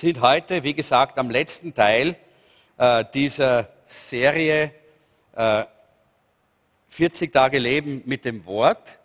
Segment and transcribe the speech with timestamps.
[0.00, 2.16] sind heute, wie gesagt, am letzten Teil
[2.78, 4.72] äh, dieser Serie
[5.36, 5.64] äh,
[6.88, 8.98] 40 Tage Leben mit dem Wort.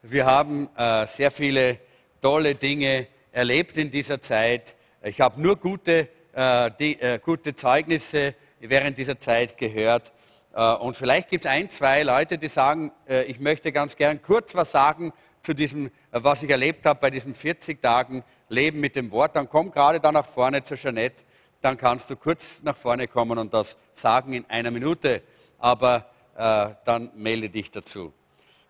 [0.00, 1.78] Wir haben äh, sehr viele
[2.22, 4.74] tolle Dinge erlebt in dieser Zeit.
[5.02, 10.12] Ich habe nur gute, äh, die, äh, gute Zeugnisse während dieser Zeit gehört.
[10.54, 12.90] Äh, und vielleicht gibt es ein, zwei Leute, die sagen,
[13.26, 15.12] ich möchte ganz gern kurz was sagen
[15.42, 19.36] zu diesem, äh, was ich erlebt habe bei diesen 40 Tagen Leben mit dem Wort.
[19.36, 21.24] Dann komm gerade da nach vorne zu Jeanette,
[21.60, 25.22] dann kannst du kurz nach vorne kommen und das sagen in einer Minute.
[25.58, 28.12] Aber äh, dann melde dich dazu.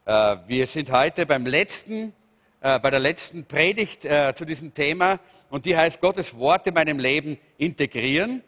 [0.07, 2.15] Äh, wir sind heute beim letzten,
[2.61, 6.99] äh, bei der letzten Predigt zu diesem Thema und die heißt Gottes Wort in meinem
[6.99, 8.43] Leben integrieren.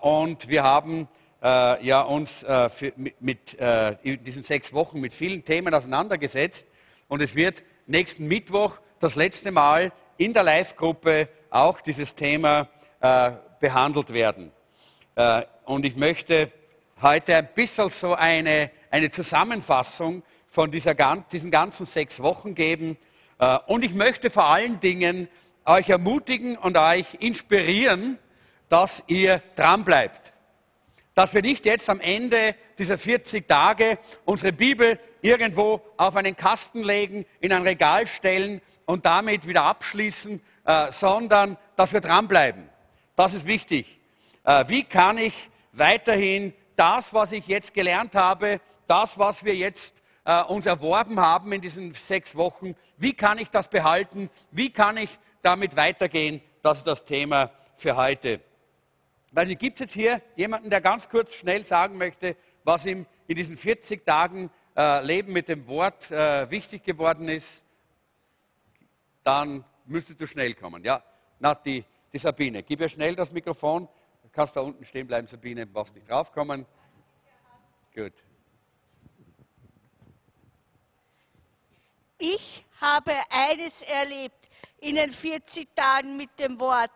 [0.00, 1.08] und wir haben
[1.40, 6.66] ja, uns für, mit in diesen sechs Wochen mit vielen Themen auseinandergesetzt
[7.12, 12.70] und es wird nächsten Mittwoch das letzte Mal in der Live-Gruppe auch dieses Thema
[13.60, 14.50] behandelt werden.
[15.66, 16.50] und ich möchte
[17.02, 20.94] heute ein bisschen so eine, eine Zusammenfassung von dieser,
[21.30, 22.96] diesen ganzen sechs Wochen geben.
[23.38, 25.28] Äh, und ich möchte vor allen Dingen
[25.66, 28.18] euch ermutigen und euch inspirieren,
[28.70, 30.31] dass ihr dranbleibt.
[31.14, 36.82] Dass wir nicht jetzt am Ende dieser 40 Tage unsere Bibel irgendwo auf einen Kasten
[36.82, 42.68] legen, in ein Regal stellen und damit wieder abschließen, äh, sondern dass wir dranbleiben.
[43.16, 44.00] Das ist wichtig.
[44.44, 50.02] Äh, wie kann ich weiterhin das, was ich jetzt gelernt habe, das, was wir jetzt
[50.24, 54.30] äh, uns erworben haben in diesen sechs Wochen, wie kann ich das behalten?
[54.50, 56.40] Wie kann ich damit weitergehen?
[56.62, 58.40] Das ist das Thema für heute.
[59.32, 63.34] Weil gibt es jetzt hier jemanden, der ganz kurz schnell sagen möchte, was ihm in
[63.34, 67.66] diesen 40 Tagen äh, Leben mit dem Wort äh, wichtig geworden ist?
[69.24, 70.84] Dann müsstest du schnell kommen.
[70.84, 71.02] Ja,
[71.40, 72.62] na, die, die Sabine.
[72.62, 73.88] Gib ihr schnell das Mikrofon
[74.32, 76.66] kannst da unten stehen bleiben, Sabine, brauchst nicht draufkommen.
[77.94, 78.14] Gut.
[82.18, 86.90] Ich habe eines erlebt in den 40 Tagen mit dem Wort,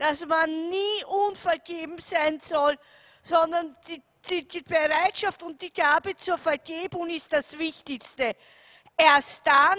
[0.00, 2.78] dass man nie unvergeben sein soll,
[3.22, 4.02] sondern die,
[4.48, 8.34] die, Bereitschaft und die Gabe zur Vergebung ist das Wichtigste.
[8.96, 9.78] Erst dann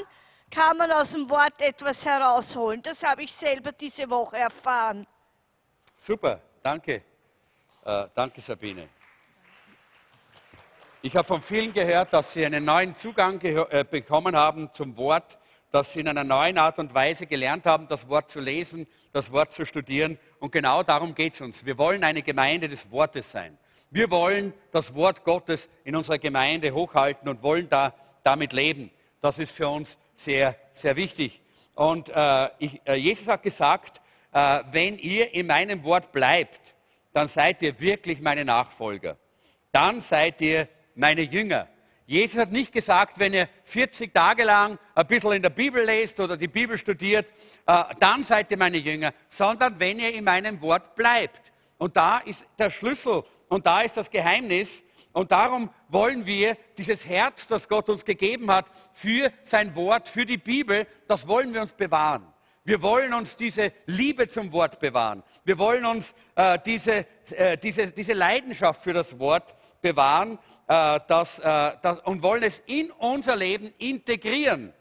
[0.51, 2.83] kann man aus dem Wort etwas herausholen.
[2.83, 5.07] Das habe ich selber diese Woche erfahren.
[5.97, 7.01] Super, Danke.
[7.83, 8.89] Äh, danke, Sabine.
[11.01, 15.39] Ich habe von vielen gehört, dass sie einen neuen Zugang äh, bekommen haben zum Wort,
[15.71, 19.31] dass sie in einer neuen Art und Weise gelernt haben, das Wort zu lesen, das
[19.31, 20.17] Wort zu studieren.
[20.39, 21.65] Und genau darum geht es uns.
[21.65, 23.57] Wir wollen eine Gemeinde des Wortes sein.
[23.89, 28.89] Wir wollen das Wort Gottes in unserer Gemeinde hochhalten und wollen da, damit leben.
[29.19, 31.41] Das ist für uns sehr, sehr wichtig.
[31.75, 34.01] Und äh, ich, äh, Jesus hat gesagt,
[34.31, 36.75] äh, wenn ihr in meinem Wort bleibt,
[37.11, 39.17] dann seid ihr wirklich meine Nachfolger.
[39.71, 41.67] Dann seid ihr meine Jünger.
[42.11, 46.19] Jesus hat nicht gesagt, wenn ihr 40 Tage lang ein bisschen in der Bibel lest
[46.19, 47.31] oder die Bibel studiert,
[47.65, 51.53] äh, dann seid ihr meine Jünger, sondern wenn ihr in meinem Wort bleibt.
[51.77, 54.83] Und da ist der Schlüssel und da ist das Geheimnis.
[55.13, 60.25] Und darum wollen wir dieses Herz, das Gott uns gegeben hat, für sein Wort, für
[60.25, 62.27] die Bibel, das wollen wir uns bewahren.
[62.65, 65.23] Wir wollen uns diese Liebe zum Wort bewahren.
[65.45, 71.39] Wir wollen uns äh, diese, äh, diese, diese Leidenschaft für das Wort bewahren äh, das,
[71.39, 74.73] äh, das, und wollen es in unser Leben integrieren.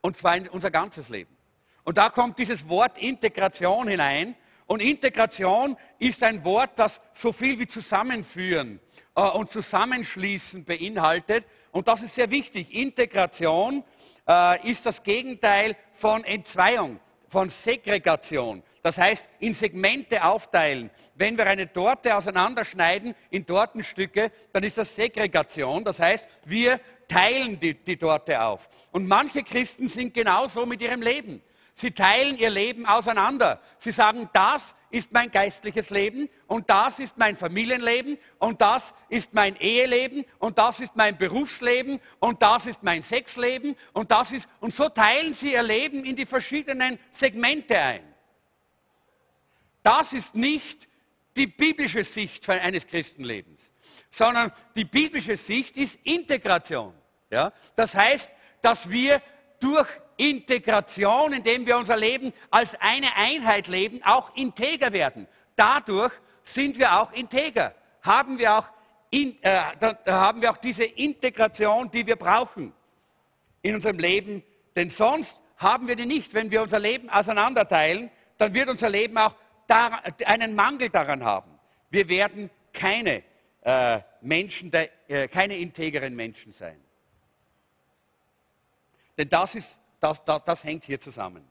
[0.00, 1.36] Und zwar in unser ganzes Leben.
[1.84, 4.36] Und da kommt dieses Wort Integration hinein.
[4.66, 8.80] Und Integration ist ein Wort, das so viel wie zusammenführen
[9.14, 11.46] äh, und zusammenschließen beinhaltet.
[11.72, 12.74] Und das ist sehr wichtig.
[12.74, 13.84] Integration
[14.28, 18.62] äh, ist das Gegenteil von Entzweiung, von Segregation.
[18.82, 20.90] Das heißt, in Segmente aufteilen.
[21.14, 25.84] Wenn wir eine Torte auseinanderschneiden in Tortenstücke, dann ist das Segregation.
[25.84, 28.68] Das heißt, wir teilen die, die Torte auf.
[28.90, 31.40] Und manche Christen sind genauso mit ihrem Leben.
[31.74, 33.60] Sie teilen ihr Leben auseinander.
[33.78, 39.32] Sie sagen, das ist mein geistliches Leben und das ist mein Familienleben und das ist
[39.32, 44.48] mein Eheleben und das ist mein Berufsleben und das ist mein Sexleben und das ist
[44.60, 48.11] und so teilen sie ihr Leben in die verschiedenen Segmente ein.
[49.82, 50.88] Das ist nicht
[51.36, 53.72] die biblische Sicht eines Christenlebens,
[54.10, 56.94] sondern die biblische Sicht ist Integration.
[57.30, 57.52] Ja?
[57.74, 59.22] Das heißt, dass wir
[59.58, 65.26] durch Integration, indem wir unser Leben als eine Einheit leben, auch integer werden.
[65.56, 66.12] Dadurch
[66.42, 67.74] sind wir auch integer.
[68.02, 68.68] Haben wir auch,
[69.10, 72.72] in, äh, da, da haben wir auch diese Integration, die wir brauchen
[73.62, 74.42] in unserem Leben.
[74.74, 76.34] Denn sonst haben wir die nicht.
[76.34, 79.34] Wenn wir unser Leben auseinanderteilen, dann wird unser Leben auch
[79.68, 81.58] einen Mangel daran haben.
[81.90, 83.22] Wir werden keine
[83.62, 86.80] äh, Menschen, äh, keine integeren Menschen sein.
[89.16, 91.46] Denn das, ist, das, das, das hängt hier zusammen.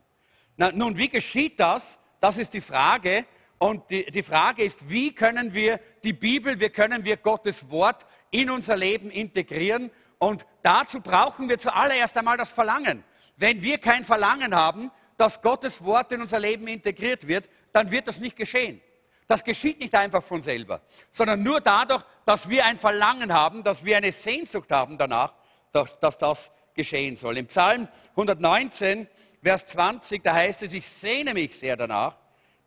[0.56, 1.98] Na, nun, wie geschieht das?
[2.20, 3.24] Das ist die Frage.
[3.58, 8.04] Und die, die Frage ist, wie können wir die Bibel, wie können wir Gottes Wort
[8.30, 9.90] in unser Leben integrieren?
[10.18, 13.04] Und dazu brauchen wir zuallererst einmal das Verlangen.
[13.36, 18.08] Wenn wir kein Verlangen haben, dass Gottes Wort in unser Leben integriert wird, dann wird
[18.08, 18.80] das nicht geschehen.
[19.26, 23.84] Das geschieht nicht einfach von selber, sondern nur dadurch, dass wir ein Verlangen haben, dass
[23.84, 25.34] wir eine Sehnsucht haben danach,
[25.72, 27.38] dass, dass das geschehen soll.
[27.38, 29.08] Im Psalm 119,
[29.42, 32.16] Vers 20, da heißt es, ich sehne mich sehr danach,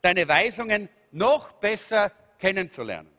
[0.02, 3.10] deine Weisungen noch besser kennenzulernen.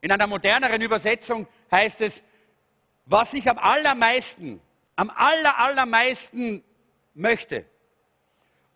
[0.00, 2.24] In einer moderneren Übersetzung heißt es,
[3.04, 4.60] was ich am allermeisten,
[4.96, 6.62] am aller, allermeisten
[7.14, 7.66] möchte.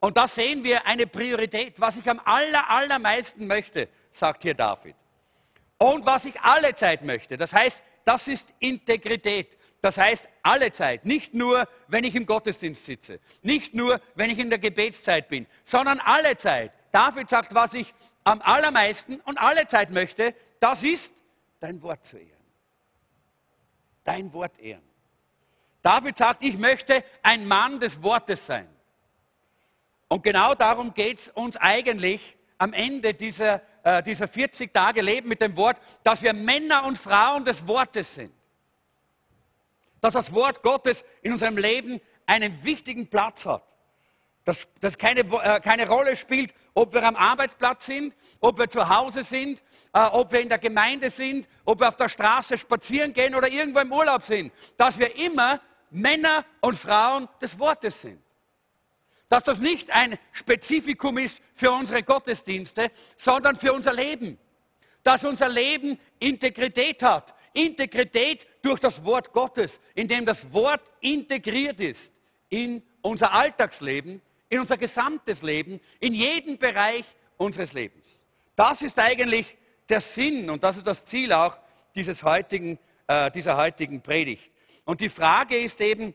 [0.05, 4.95] Und da sehen wir eine Priorität, was ich am aller, allermeisten möchte, sagt hier David.
[5.79, 9.57] Und was ich alle Zeit möchte, das heißt, das ist Integrität.
[9.81, 14.39] Das heißt, alle Zeit, nicht nur, wenn ich im Gottesdienst sitze, nicht nur, wenn ich
[14.39, 16.73] in der Gebetszeit bin, sondern alle Zeit.
[16.93, 21.15] David sagt, was ich am allermeisten und alle Zeit möchte, das ist
[21.61, 22.45] dein Wort zu ehren.
[24.05, 24.85] Dein Wort ehren.
[25.81, 28.69] David sagt, ich möchte ein Mann des Wortes sein.
[30.09, 35.29] Und genau darum geht es uns eigentlich am Ende dieser äh, dieser 40 Tage leben
[35.29, 38.33] mit dem Wort, dass wir Männer und Frauen des Wortes sind.
[40.01, 43.63] Dass das Wort Gottes in unserem Leben einen wichtigen Platz hat.
[44.45, 48.89] Dass, dass keine, äh, keine Rolle spielt, ob wir am Arbeitsplatz sind, ob wir zu
[48.89, 49.63] Hause sind,
[49.93, 53.49] äh, ob wir in der Gemeinde sind, ob wir auf der Straße spazieren gehen oder
[53.49, 54.53] irgendwo im Urlaub sind.
[54.77, 55.61] Dass wir immer
[55.91, 58.24] Männer und Frauen des Wortes sind
[59.35, 64.39] dass das nicht ein Spezifikum ist für unsere Gottesdienste, sondern für unser Leben.
[65.03, 67.35] Dass unser Leben Integrität hat.
[67.53, 72.15] Integrität durch das Wort Gottes, indem das Wort integriert ist
[72.49, 77.05] in unser Alltagsleben, in unser gesamtes Leben, in jeden Bereich
[77.37, 78.23] unseres Lebens.
[78.55, 79.57] Das ist eigentlich
[79.89, 81.57] der Sinn und das ist das Ziel auch
[81.97, 82.79] dieses heutigen,
[83.09, 84.53] äh, dieser heutigen Predigt.
[84.85, 86.15] Und die Frage ist eben,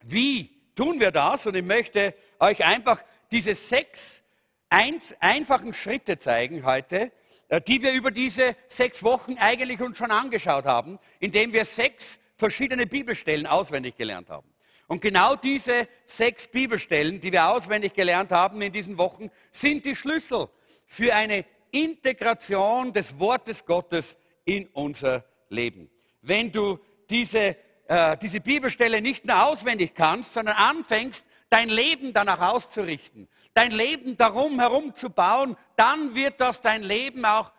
[0.00, 4.22] wie tun wir das und ich möchte euch einfach diese sechs
[4.68, 7.12] einfachen Schritte zeigen heute,
[7.48, 12.18] äh, die wir über diese sechs Wochen eigentlich uns schon angeschaut haben, indem wir sechs
[12.36, 14.48] verschiedene Bibelstellen auswendig gelernt haben.
[14.88, 19.94] Und genau diese sechs Bibelstellen, die wir auswendig gelernt haben in diesen Wochen, sind die
[19.94, 20.48] Schlüssel
[20.86, 25.90] für eine Integration des Wortes Gottes in unser Leben.
[26.20, 26.78] Wenn du
[27.08, 27.56] diese
[27.92, 34.16] äh, diese Bibelstelle nicht nur auswendig kannst, sondern anfängst, dein Leben danach auszurichten, dein Leben
[34.16, 37.52] darum herum zu bauen, dann wird das dein Leben auch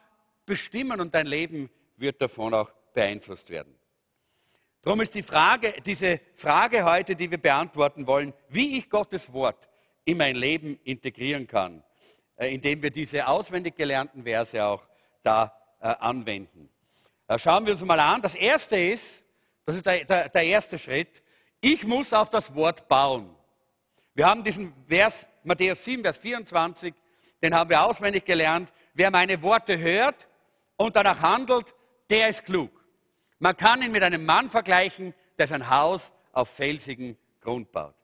[0.48, 3.76] bestimmen und dein Leben wird davon auch beeinflusst werden.
[4.82, 9.70] Darum ist die Frage, diese Frage heute, die wir beantworten wollen, wie ich Gottes Wort
[10.04, 11.84] in mein Leben integrieren kann,
[12.38, 14.88] äh, indem wir diese auswendig gelernten Verse auch
[15.22, 16.70] da äh, anwenden.
[17.28, 18.24] Äh, schauen wir uns mal an.
[18.24, 19.23] Das erste ist,
[19.66, 21.24] das ist der, der, der erste Schritt.
[21.62, 23.36] Ich muss auf das Wort bauen.
[24.14, 26.94] Wir haben diesen Vers, Matthäus 7, Vers 24,
[27.42, 28.72] den haben wir auswendig gelernt.
[28.94, 30.28] Wer meine Worte hört
[30.78, 31.74] und danach handelt,
[32.10, 32.70] der ist klug.
[33.40, 37.96] Man kann ihn mit einem Mann vergleichen, der sein Haus auf felsigen Grund baut.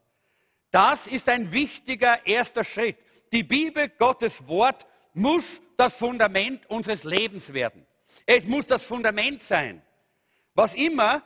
[0.70, 2.96] Das ist ein wichtiger erster Schritt.
[3.32, 7.86] Die Bibel, Gottes Wort, muss das Fundament unseres Lebens werden.
[8.26, 9.82] Es muss das Fundament sein.
[10.54, 11.22] Was immer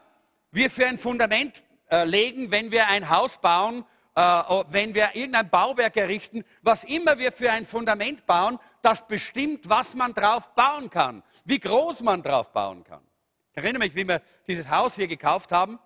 [0.55, 3.85] wir für ein Fundament äh, legen, wenn wir ein Haus bauen,
[4.15, 4.21] äh,
[4.69, 9.95] wenn wir irgendein Bauwerk errichten, was immer wir für ein Fundament bauen, das bestimmt, was
[9.95, 13.03] man drauf bauen kann, wie groß man drauf bauen kann.
[13.51, 15.79] Ich erinnere mich, wie wir dieses Haus hier gekauft haben.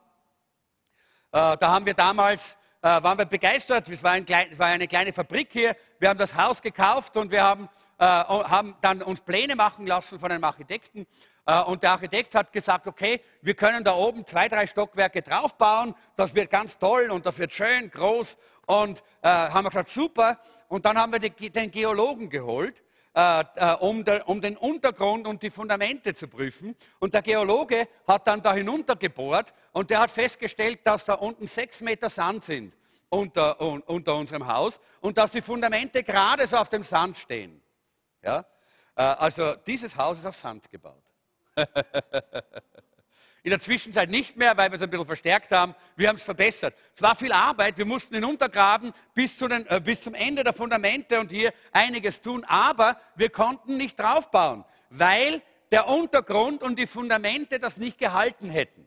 [1.32, 4.66] Äh, da haben wir damals, äh, waren wir begeistert, es war, ein klein, es war,
[4.66, 9.02] eine kleine Fabrik hier, wir haben das Haus gekauft und wir haben, äh, haben dann
[9.02, 11.06] uns Pläne machen lassen von einem Architekten
[11.66, 16.34] und der Architekt hat gesagt, okay, wir können da oben zwei, drei Stockwerke draufbauen, das
[16.34, 18.36] wird ganz toll und das wird schön groß.
[18.66, 20.38] Und äh, haben wir gesagt, super.
[20.68, 22.82] Und dann haben wir die, den Geologen geholt,
[23.14, 26.76] äh, äh, um, der, um, den Untergrund und die Fundamente zu prüfen.
[26.98, 31.80] Und der Geologe hat dann da hinuntergebohrt und der hat festgestellt, dass da unten sechs
[31.80, 32.76] Meter Sand sind
[33.08, 37.62] unter, un, unter unserem Haus und dass die Fundamente gerade so auf dem Sand stehen.
[38.22, 38.44] Ja?
[38.94, 41.07] Äh, also dieses Haus ist auf Sand gebaut.
[43.42, 45.74] in der Zwischenzeit nicht mehr, weil wir es ein bisschen verstärkt haben.
[45.96, 46.74] Wir haben es verbessert.
[46.94, 47.78] Es war viel Arbeit.
[47.78, 51.52] Wir mussten ihn untergraben bis, zu den, äh, bis zum Ende der Fundamente und hier
[51.72, 52.44] einiges tun.
[52.44, 58.86] Aber wir konnten nicht draufbauen, weil der Untergrund und die Fundamente das nicht gehalten hätten.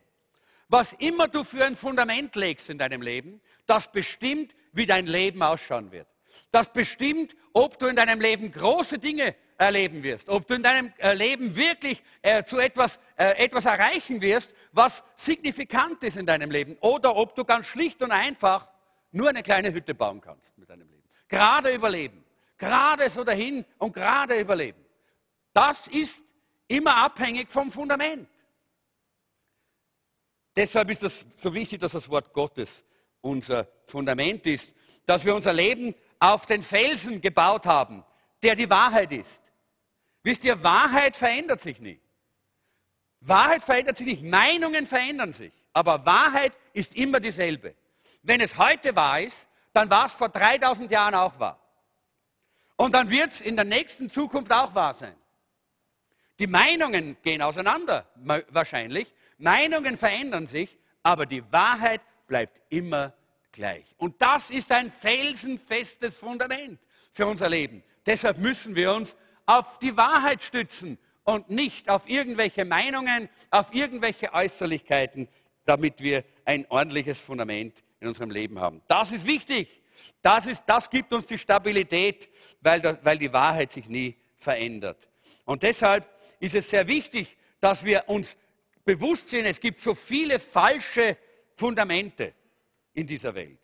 [0.68, 5.42] Was immer du für ein Fundament legst in deinem Leben, das bestimmt, wie dein Leben
[5.42, 6.06] ausschauen wird.
[6.50, 10.92] Das bestimmt, ob du in deinem Leben große Dinge erleben wirst, ob du in deinem
[10.98, 16.50] äh, Leben wirklich äh, zu etwas, äh, etwas erreichen wirst, was signifikant ist in deinem
[16.50, 18.68] Leben, oder ob du ganz schlicht und einfach
[19.12, 21.08] nur eine kleine Hütte bauen kannst mit deinem Leben.
[21.28, 22.24] Gerade überleben,
[22.58, 24.84] gerade so dahin und gerade überleben.
[25.52, 26.24] Das ist
[26.66, 28.28] immer abhängig vom Fundament.
[30.56, 32.84] Deshalb ist es so wichtig, dass das Wort Gottes
[33.20, 34.74] unser Fundament ist,
[35.06, 38.04] dass wir unser Leben auf den Felsen gebaut haben,
[38.44, 39.42] der die Wahrheit ist.
[40.22, 42.00] Wisst ihr, Wahrheit verändert sich nie.
[43.18, 47.74] Wahrheit verändert sich nicht, Meinungen verändern sich, aber Wahrheit ist immer dieselbe.
[48.22, 51.58] Wenn es heute wahr ist, dann war es vor 3000 Jahren auch wahr.
[52.76, 55.16] Und dann wird es in der nächsten Zukunft auch wahr sein.
[56.38, 58.06] Die Meinungen gehen auseinander,
[58.48, 59.12] wahrscheinlich.
[59.38, 63.12] Meinungen verändern sich, aber die Wahrheit bleibt immer
[63.52, 63.84] gleich.
[63.98, 66.80] Und das ist ein felsenfestes Fundament
[67.12, 67.82] für unser Leben.
[68.06, 69.16] Deshalb müssen wir uns
[69.46, 75.28] auf die Wahrheit stützen und nicht auf irgendwelche Meinungen, auf irgendwelche Äußerlichkeiten,
[75.64, 78.82] damit wir ein ordentliches Fundament in unserem Leben haben.
[78.88, 79.82] Das ist wichtig.
[80.20, 82.28] Das, ist, das gibt uns die Stabilität,
[82.60, 85.08] weil, das, weil die Wahrheit sich nie verändert.
[85.44, 86.08] Und deshalb
[86.40, 88.36] ist es sehr wichtig, dass wir uns
[88.84, 91.16] bewusst sind, es gibt so viele falsche
[91.54, 92.34] Fundamente
[92.94, 93.58] in dieser Welt.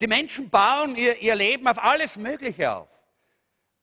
[0.00, 2.88] Die Menschen bauen ihr, ihr Leben auf alles Mögliche auf.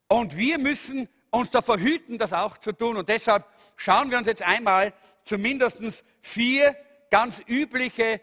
[0.07, 2.97] Und wir müssen uns davor hüten, das auch zu tun.
[2.97, 3.45] Und deshalb
[3.77, 4.93] schauen wir uns jetzt einmal
[5.23, 6.75] zumindest vier
[7.09, 8.21] ganz übliche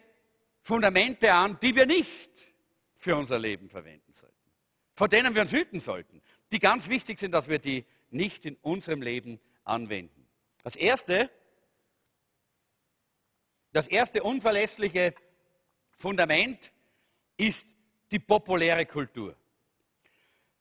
[0.60, 2.30] Fundamente an, die wir nicht
[2.94, 4.34] für unser Leben verwenden sollten.
[4.94, 6.20] Vor denen wir uns hüten sollten.
[6.52, 10.28] Die ganz wichtig sind, dass wir die nicht in unserem Leben anwenden.
[10.62, 11.30] Das erste,
[13.72, 15.14] das erste unverlässliche
[15.98, 16.70] Fundament
[17.36, 17.66] ist
[18.12, 19.34] die populäre Kultur.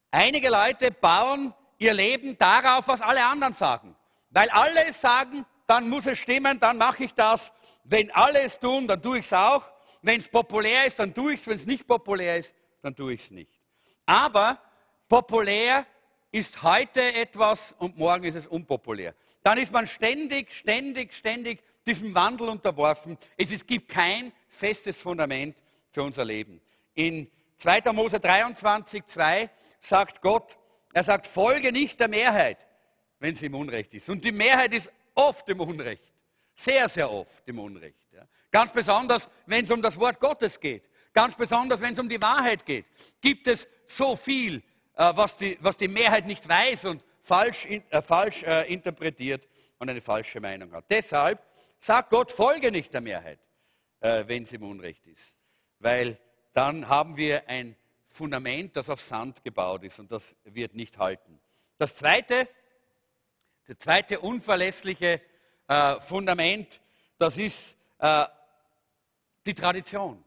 [0.09, 3.95] Einige Leute bauen ihr Leben darauf, was alle anderen sagen.
[4.31, 7.53] Weil alle es sagen, dann muss es stimmen, dann mache ich das.
[7.83, 9.63] Wenn alle es tun, dann tue ich es auch.
[10.01, 11.47] Wenn es populär ist, dann tue ich es.
[11.47, 13.59] Wenn es nicht populär ist, dann tue ich es nicht.
[14.07, 14.59] Aber
[15.07, 15.85] populär
[16.31, 19.13] ist heute etwas und morgen ist es unpopulär.
[19.43, 23.17] Dann ist man ständig, ständig, ständig diesem Wandel unterworfen.
[23.37, 25.55] Es, es gibt kein festes Fundament
[25.91, 26.61] für unser Leben.
[26.93, 27.91] In 2.
[27.93, 29.49] Mose 23, 2
[29.79, 30.57] sagt Gott,
[30.93, 32.65] er sagt, folge nicht der Mehrheit,
[33.19, 34.09] wenn sie im Unrecht ist.
[34.09, 36.13] Und die Mehrheit ist oft im Unrecht.
[36.55, 38.07] Sehr, sehr oft im Unrecht.
[38.51, 40.89] Ganz besonders, wenn es um das Wort Gottes geht.
[41.13, 42.85] Ganz besonders, wenn es um die Wahrheit geht.
[43.21, 44.63] Gibt es so viel,
[44.95, 49.47] äh, was, die, was die Mehrheit nicht weiß und falsch, äh, falsch äh, interpretiert
[49.77, 50.85] und eine falsche Meinung hat.
[50.89, 51.43] Deshalb
[51.79, 53.39] sagt Gott, folge nicht der Mehrheit,
[53.99, 55.35] äh, wenn sie im Unrecht ist.
[55.79, 56.19] Weil
[56.53, 57.75] dann haben wir ein
[58.07, 61.39] Fundament, das auf Sand gebaut ist und das wird nicht halten.
[61.77, 62.47] Das zweite,
[63.67, 65.21] das zweite unverlässliche
[65.67, 66.81] äh, Fundament,
[67.17, 68.25] das ist äh,
[69.45, 70.23] die Tradition.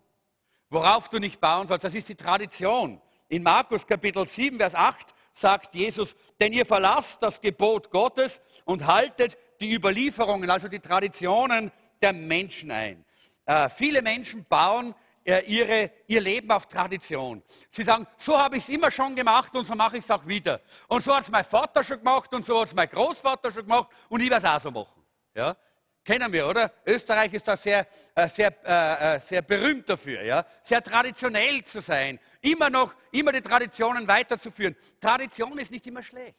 [0.69, 3.01] Worauf du nicht bauen sollst, das ist die Tradition.
[3.29, 8.87] In Markus Kapitel 7, Vers 8 sagt Jesus, denn ihr verlasst das Gebot Gottes und
[8.87, 13.05] haltet die Überlieferungen, also die Traditionen der Menschen ein.
[13.51, 17.43] Äh, viele Menschen bauen äh, ihre, ihr Leben auf Tradition.
[17.69, 20.25] Sie sagen, so habe ich es immer schon gemacht und so mache ich es auch
[20.25, 20.61] wieder.
[20.87, 23.63] Und so hat es mein Vater schon gemacht und so hat es mein Großvater schon
[23.63, 25.03] gemacht und ich werde es auch so machen.
[25.35, 25.57] Ja?
[26.05, 26.73] Kennen wir, oder?
[26.87, 30.47] Österreich ist da sehr, äh, sehr, äh, sehr berühmt dafür, ja?
[30.63, 34.77] sehr traditionell zu sein, immer noch, immer die Traditionen weiterzuführen.
[35.01, 36.37] Tradition ist nicht immer schlecht.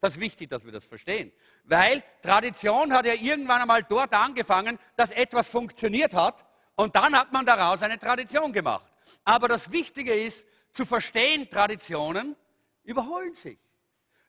[0.00, 1.32] Das ist wichtig, dass wir das verstehen.
[1.64, 6.44] Weil Tradition hat ja irgendwann einmal dort angefangen, dass etwas funktioniert hat
[6.76, 8.86] und dann hat man daraus eine Tradition gemacht.
[9.24, 12.36] Aber das Wichtige ist, zu verstehen, Traditionen
[12.84, 13.58] überholen sich.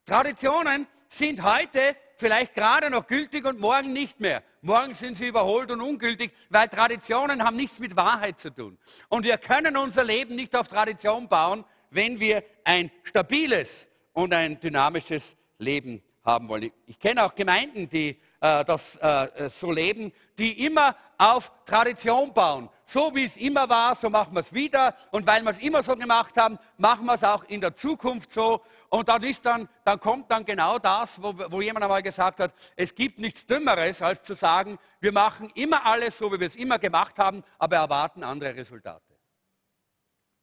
[0.05, 4.43] Traditionen sind heute vielleicht gerade noch gültig und morgen nicht mehr.
[4.61, 8.77] Morgen sind sie überholt und ungültig, weil Traditionen haben nichts mit Wahrheit zu tun.
[9.07, 14.59] Und wir können unser Leben nicht auf Tradition bauen, wenn wir ein stabiles und ein
[14.59, 16.71] dynamisches Leben haben wollen.
[16.85, 22.69] Ich kenne auch Gemeinden, die äh, das äh, so leben, die immer auf Tradition bauen.
[22.85, 24.95] So wie es immer war, so machen wir es wieder.
[25.11, 28.31] Und weil wir es immer so gemacht haben, machen wir es auch in der Zukunft
[28.31, 28.61] so.
[28.89, 32.53] Und dann, ist dann, dann kommt dann genau das, wo, wo jemand einmal gesagt hat,
[32.75, 36.55] es gibt nichts Dümmeres, als zu sagen, wir machen immer alles so, wie wir es
[36.55, 39.03] immer gemacht haben, aber erwarten andere Resultate.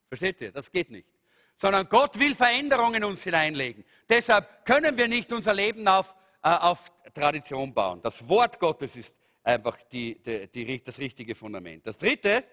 [0.09, 0.53] Versteht ihr?
[0.53, 1.16] Das geht nicht.
[1.57, 3.85] Sondern Gott will Veränderungen in uns hineinlegen.
[4.09, 8.01] Deshalb können wir nicht unser Leben auf, äh, auf Tradition bauen.
[8.03, 11.87] Das Wort Gottes ist einfach die, die, die, das richtige Fundament.
[11.87, 12.45] Das Dritte,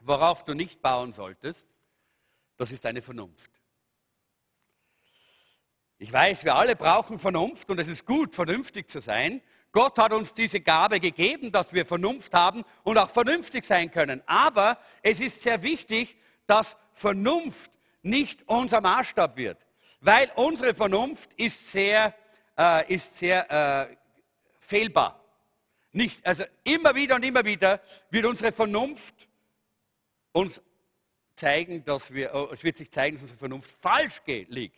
[0.00, 1.68] worauf du nicht bauen solltest,
[2.56, 3.50] das ist deine Vernunft.
[5.98, 9.42] Ich weiß, wir alle brauchen Vernunft und es ist gut, vernünftig zu sein.
[9.72, 14.22] Gott hat uns diese Gabe gegeben, dass wir Vernunft haben und auch vernünftig sein können.
[14.26, 17.70] Aber es ist sehr wichtig, dass Vernunft
[18.02, 19.66] nicht unser Maßstab wird,
[20.00, 22.14] weil unsere Vernunft ist sehr,
[22.56, 23.96] äh, ist sehr äh,
[24.60, 25.24] fehlbar.
[25.92, 29.28] Nicht, also immer wieder und immer wieder wird unsere Vernunft
[30.32, 30.60] uns
[31.36, 34.76] zeigen, dass wir, oh, es wird sich zeigen, dass unsere Vernunft falsch liegt,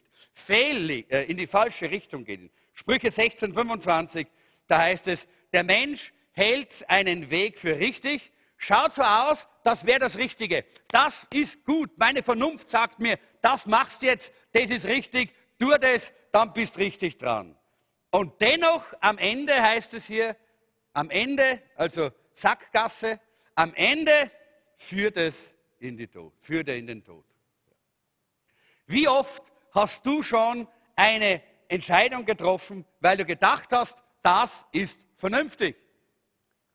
[0.48, 2.50] äh, in die falsche Richtung geht.
[2.74, 4.26] Sprüche 16, 25,
[4.66, 10.00] da heißt es, der Mensch hält einen Weg für richtig, schaut so aus, das wäre
[10.00, 10.64] das Richtige.
[10.88, 11.96] Das ist gut.
[11.98, 16.78] Meine Vernunft sagt mir, das machst du jetzt, das ist richtig, tu das, dann bist
[16.78, 17.56] richtig dran.
[18.10, 20.36] Und dennoch am Ende heißt es hier,
[20.92, 23.20] am Ende, also Sackgasse,
[23.54, 24.30] am Ende
[24.78, 27.24] führt es in, die Tod, führt er in den Tod.
[28.86, 35.76] Wie oft hast du schon eine Entscheidung getroffen, weil du gedacht hast, das ist vernünftig?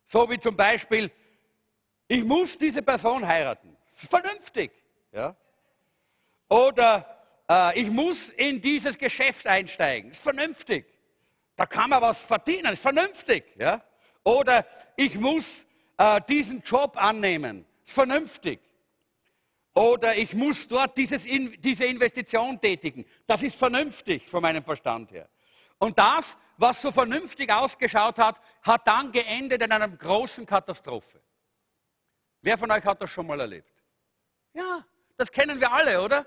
[0.06, 1.10] So wie zum Beispiel,
[2.12, 3.78] ich muss diese Person heiraten.
[3.88, 4.70] Vernünftig.
[5.14, 5.34] Ja?
[6.50, 7.06] Oder
[7.50, 10.12] äh, ich muss in dieses Geschäft einsteigen.
[10.12, 10.86] Ist vernünftig.
[11.56, 12.74] Da kann man was verdienen.
[12.74, 13.46] Ist vernünftig.
[13.58, 13.82] Ja?
[14.26, 14.66] Oder
[14.98, 15.66] ich muss
[15.98, 17.66] äh, diesen Job annehmen.
[17.86, 18.60] Ist vernünftig.
[19.74, 23.06] Oder ich muss dort dieses, in, diese Investition tätigen.
[23.26, 25.30] Das ist vernünftig von meinem Verstand her.
[25.78, 31.22] Und das, was so vernünftig ausgeschaut hat, hat dann geendet in einer großen Katastrophe.
[32.42, 33.72] Wer von euch hat das schon mal erlebt?
[34.54, 34.86] Ja,
[35.18, 36.26] das kennen wir alle, oder?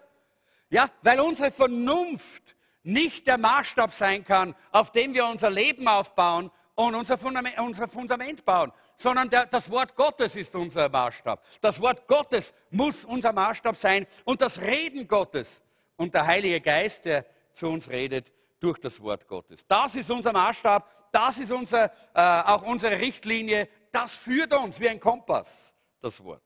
[0.71, 6.50] Ja, weil unsere Vernunft nicht der Maßstab sein kann, auf dem wir unser Leben aufbauen,
[6.75, 11.43] und unser Fundament, unser Fundament bauen, sondern der, das Wort Gottes ist unser Maßstab.
[11.60, 15.62] Das Wort Gottes muss unser Maßstab sein und das Reden Gottes
[15.97, 19.67] und der Heilige Geist, der zu uns redet durch das Wort Gottes.
[19.67, 24.88] Das ist unser Maßstab, das ist unser, äh, auch unsere Richtlinie, das führt uns wie
[24.88, 25.74] ein Kompass,
[26.04, 26.43] das Wort.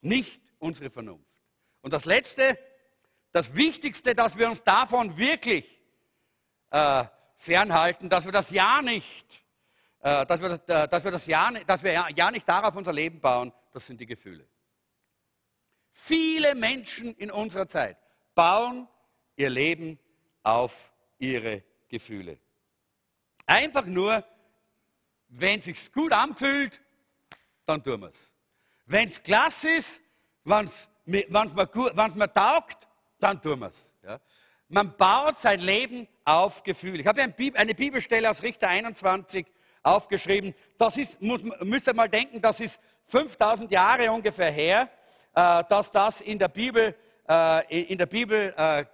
[0.00, 1.30] Nicht unsere Vernunft.
[1.82, 2.58] Und das Letzte,
[3.32, 5.80] das Wichtigste, dass wir uns davon wirklich
[6.70, 7.04] äh,
[7.36, 9.44] fernhalten, dass wir das ja nicht,
[10.00, 13.20] äh, dass wir äh, dass wir das ja, dass wir ja nicht darauf unser Leben
[13.20, 14.46] bauen, das sind die Gefühle.
[15.92, 17.98] Viele Menschen in unserer Zeit
[18.34, 18.88] bauen
[19.36, 19.98] ihr Leben
[20.42, 22.38] auf ihre Gefühle.
[23.46, 24.24] Einfach nur,
[25.28, 26.80] wenn es sich gut anfühlt,
[27.66, 28.34] dann tun wir es.
[28.86, 30.00] Wenn es klasse ist,
[30.44, 33.92] wenn es mir, mir taugt, dann tun wir es.
[34.02, 34.20] Ja?
[34.68, 37.00] Man baut sein Leben auf Gefühl.
[37.00, 39.46] Ich habe eine Bibelstelle aus Richter 21
[39.82, 40.54] aufgeschrieben.
[40.78, 44.88] Das ist, muss, müsst ihr mal denken, das ist 5000 Jahre ungefähr her,
[45.34, 46.94] äh, dass das in der Bibel,
[47.28, 48.84] äh, in der Bibel äh,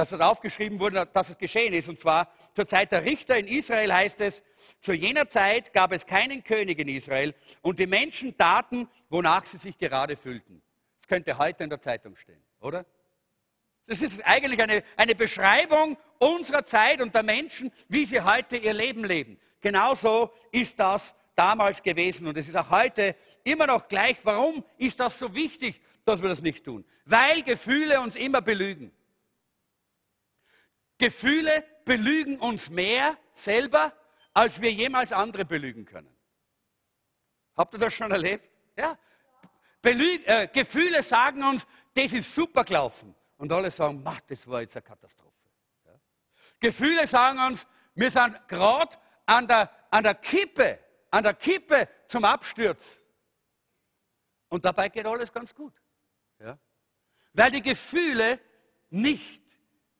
[0.00, 1.86] dass das aufgeschrieben wurde, dass es geschehen ist.
[1.90, 4.42] Und zwar zur Zeit der Richter in Israel heißt es,
[4.80, 9.58] zu jener Zeit gab es keinen König in Israel und die Menschen taten, wonach sie
[9.58, 10.62] sich gerade fühlten.
[11.00, 12.86] Das könnte heute in der Zeitung stehen, oder?
[13.86, 18.72] Das ist eigentlich eine, eine Beschreibung unserer Zeit und der Menschen, wie sie heute ihr
[18.72, 19.38] Leben leben.
[19.60, 24.16] Genauso ist das damals gewesen und es ist auch heute immer noch gleich.
[24.24, 26.86] Warum ist das so wichtig, dass wir das nicht tun?
[27.04, 28.92] Weil Gefühle uns immer belügen.
[31.00, 33.92] Gefühle belügen uns mehr selber,
[34.34, 36.14] als wir jemals andere belügen können.
[37.56, 38.50] Habt ihr das schon erlebt?
[38.76, 38.98] Ja.
[39.80, 43.14] Belüg äh, Gefühle sagen uns, das ist super gelaufen.
[43.38, 45.34] Und alle sagen, das war jetzt eine Katastrophe.
[45.86, 45.98] Ja?
[46.60, 50.78] Gefühle sagen uns, wir sind gerade an der, an der Kippe,
[51.10, 53.02] an der Kippe zum Absturz.
[54.50, 55.72] Und dabei geht alles ganz gut.
[56.38, 56.58] Ja?
[57.32, 58.38] Weil die Gefühle
[58.90, 59.39] nicht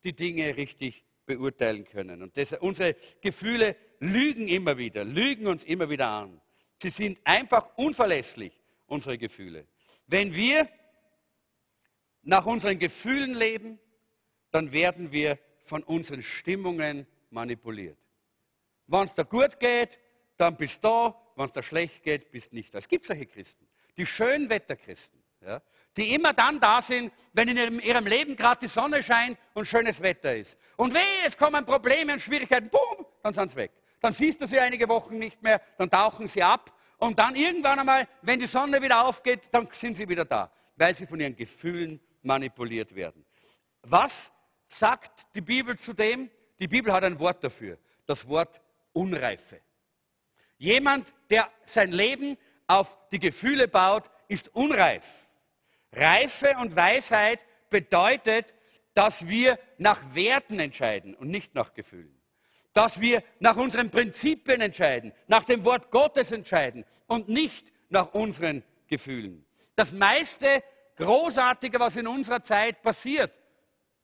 [0.05, 2.23] die Dinge richtig beurteilen können.
[2.23, 6.41] Und das, unsere Gefühle lügen immer wieder, lügen uns immer wieder an.
[6.83, 8.53] Sie sind einfach unverlässlich,
[8.87, 9.67] unsere Gefühle.
[10.07, 10.69] Wenn wir
[12.23, 13.79] nach unseren Gefühlen leben,
[14.51, 17.99] dann werden wir von unseren Stimmungen manipuliert.
[18.87, 19.99] wenn es dir gut geht,
[20.37, 22.79] dann bist du da, wenn es dir schlecht geht, bist du nicht da.
[22.79, 25.61] Es gibt solche Christen, die Schönwetterchristen, ja,
[25.97, 30.01] die immer dann da sind, wenn in ihrem, Leben gerade die Sonne scheint und schönes
[30.01, 30.59] Wetter ist.
[30.77, 33.73] Und weh, es kommen Probleme und Schwierigkeiten, boom, dann sind sie weg.
[34.01, 37.79] Dann siehst du sie einige Wochen nicht mehr, dann tauchen sie ab und dann irgendwann
[37.79, 41.37] einmal, wenn die Sonne wieder aufgeht, dann sind sie wieder da, weil sie von ihren
[41.37, 43.25] Gefühlen manipuliert werden.
[43.83, 44.33] Was
[44.67, 46.31] sagt die Bibel zu dem?
[46.59, 48.61] Die Bibel hat ein Wort dafür, das Wort
[48.93, 49.61] Unreife.
[50.59, 55.30] Jemand, der sein Leben auf die Gefühle baut, ist unreif.
[55.93, 58.55] Reife und Weisheit bedeutet,
[58.95, 62.21] dass wir nach Werten entscheiden und nicht nach Gefühlen.
[62.73, 68.63] Dass wir nach unseren Prinzipien entscheiden, nach dem Wort Gottes entscheiden und nicht nach unseren
[68.87, 69.45] Gefühlen.
[69.75, 70.63] Das meiste
[70.97, 73.33] Großartige, was in unserer Zeit passiert,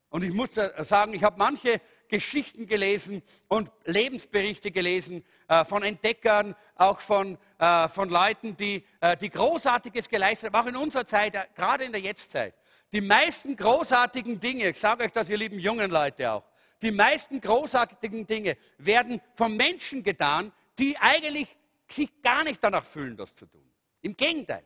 [0.09, 6.55] und ich muss sagen, ich habe manche Geschichten gelesen und Lebensberichte gelesen äh, von Entdeckern,
[6.77, 11.35] auch von, äh, von Leuten, die, äh, die Großartiges geleistet haben, auch in unserer Zeit,
[11.35, 12.55] äh, gerade in der Jetztzeit.
[12.93, 16.45] Die meisten großartigen Dinge, ich sage euch das, ihr lieben jungen Leute auch,
[16.81, 21.57] die meisten großartigen Dinge werden von Menschen getan, die eigentlich
[21.89, 23.63] sich gar nicht danach fühlen, das zu tun.
[24.03, 24.63] Im Gegenteil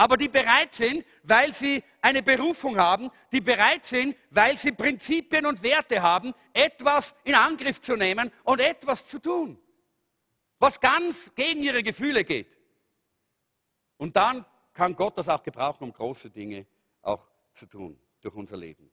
[0.00, 5.44] aber die bereit sind, weil sie eine Berufung haben, die bereit sind, weil sie Prinzipien
[5.44, 9.60] und Werte haben, etwas in Angriff zu nehmen und etwas zu tun,
[10.58, 12.56] was ganz gegen ihre Gefühle geht.
[13.98, 16.64] Und dann kann Gott das auch gebrauchen, um große Dinge
[17.02, 18.90] auch zu tun durch unser Leben.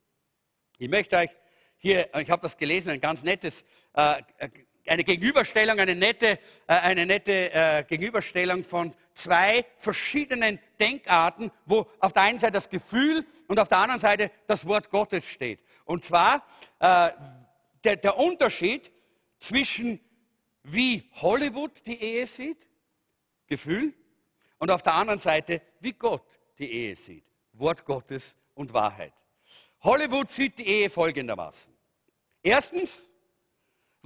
[0.78, 1.30] Ich möchte euch
[1.78, 4.22] hier, ich habe das gelesen, ein ganz nettes äh,
[4.88, 12.14] eine Gegenüberstellung, eine nette, äh, eine nette äh, Gegenüberstellung von zwei verschiedenen Denkarten, wo auf
[12.14, 15.60] der einen Seite das Gefühl und auf der anderen Seite das Wort Gottes steht.
[15.86, 16.46] Und zwar
[16.80, 17.12] äh,
[17.84, 18.92] der, der Unterschied
[19.40, 20.00] zwischen
[20.64, 22.68] wie Hollywood die Ehe sieht,
[23.48, 23.94] Gefühl,
[24.60, 26.26] und auf der anderen Seite wie Gott
[26.58, 27.24] die Ehe sieht,
[27.54, 29.14] Wort Gottes und Wahrheit.
[29.82, 31.74] Hollywood sieht die Ehe folgendermaßen.
[32.42, 33.12] Erstens,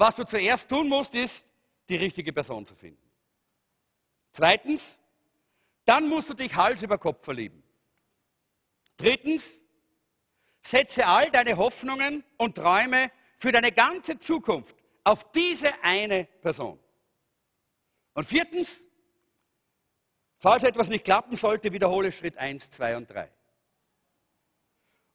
[0.02, 1.46] was du zuerst tun musst, ist,
[1.88, 3.08] die richtige Person zu finden.
[4.32, 4.98] Zweitens,
[5.86, 7.62] dann musst du dich Hals über Kopf verlieben.
[8.98, 9.54] Drittens,
[10.64, 16.80] setze all deine Hoffnungen und Träume für deine ganze Zukunft auf diese eine Person.
[18.14, 18.84] Und viertens,
[20.40, 23.32] falls etwas nicht klappen sollte, wiederhole Schritt 1, 2 und 3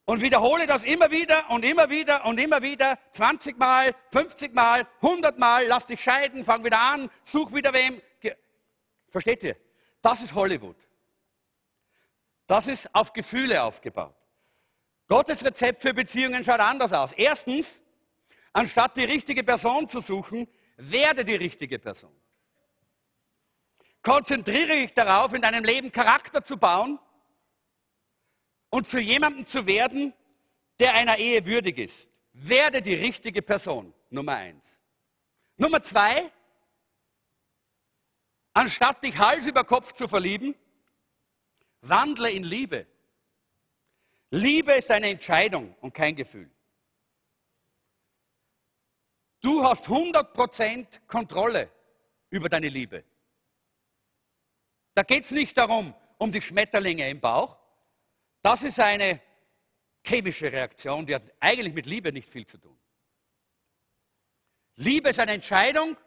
[0.07, 4.87] und wiederhole das immer wieder und immer wieder und immer wieder, 20 Mal, 50 Mal,
[5.01, 8.01] 100 Mal, lass dich scheiden, fang wieder an, such wieder wem.
[9.09, 9.57] Versteht ihr?
[10.01, 10.77] Das ist Hollywood.
[12.47, 14.15] Das ist auf Gefühle aufgebaut.
[15.09, 17.11] Gottes Rezept für Beziehungen schaut anders aus.
[17.11, 17.81] Erstens,
[18.53, 22.15] anstatt die richtige Person zu suchen, werde die richtige Person.
[24.01, 26.97] Konzentriere dich darauf, in deinem Leben Charakter zu bauen
[28.69, 30.13] und zu jemandem zu werden,
[30.79, 32.09] der einer Ehe würdig ist.
[32.33, 34.79] Werde die richtige Person, Nummer eins.
[35.57, 36.31] Nummer zwei,
[38.53, 40.55] anstatt dich Hals über Kopf zu verlieben,
[41.81, 42.85] wandle in Liebe.
[44.29, 46.49] Liebe ist eine Entscheidung und kein Gefühl.
[49.41, 51.71] Du hast 100% Kontrolle
[52.29, 53.03] über deine Liebe.
[54.93, 57.57] Da geht es nicht darum, um die Schmetterlinge im Bauch,
[58.47, 59.21] das ist eine
[60.05, 62.79] chemische Reaktion, die hat eigentlich mit Liebe nicht viel zu tun.
[64.77, 65.97] Liebe ist eine Entscheidung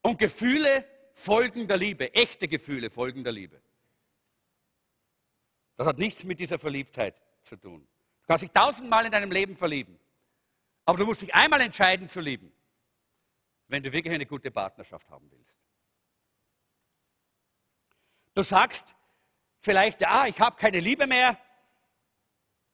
[0.00, 3.60] und Gefühle folgen der Liebe, echte Gefühle folgen der Liebe.
[5.76, 7.86] Das hat nichts mit dieser Verliebtheit zu tun.
[8.22, 10.00] Du kannst dich tausendmal in deinem Leben verlieben,
[10.86, 12.50] aber du musst dich einmal entscheiden zu lieben,
[13.68, 15.54] wenn du wirklich eine gute Partnerschaft haben willst.
[18.32, 18.96] Du sagst,
[19.64, 21.38] vielleicht, ah, ich habe keine Liebe mehr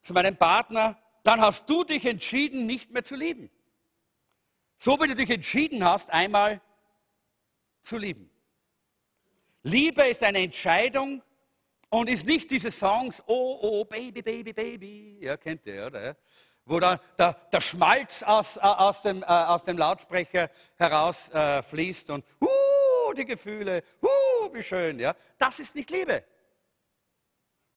[0.02, 3.48] zu meinem Partner, dann hast du dich entschieden, nicht mehr zu lieben.
[4.76, 6.60] So wie du dich entschieden hast, einmal
[7.82, 8.28] zu lieben.
[9.62, 11.22] Liebe ist eine Entscheidung
[11.90, 16.16] und ist nicht diese Songs, oh, oh, Baby, Baby, Baby, ja, kennt ihr, oder?
[16.64, 22.12] Wo da der, der Schmalz aus, äh, aus, dem, äh, aus dem Lautsprecher herausfließt äh,
[22.12, 25.14] und, uh, die Gefühle, uh, wie schön, ja.
[25.38, 26.24] Das ist nicht Liebe.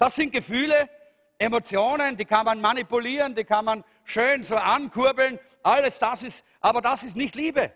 [0.04, 0.89] Das sind Gefühle,
[1.38, 5.39] Emotionen, die kann man manipulieren, die kann man schön so ankurbeln.
[5.63, 7.72] Alles das ist, aber das ist nicht Liebe.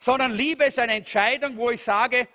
[0.00, 2.26] Sondern Liebe ist eine Entscheidung, wo ich sage,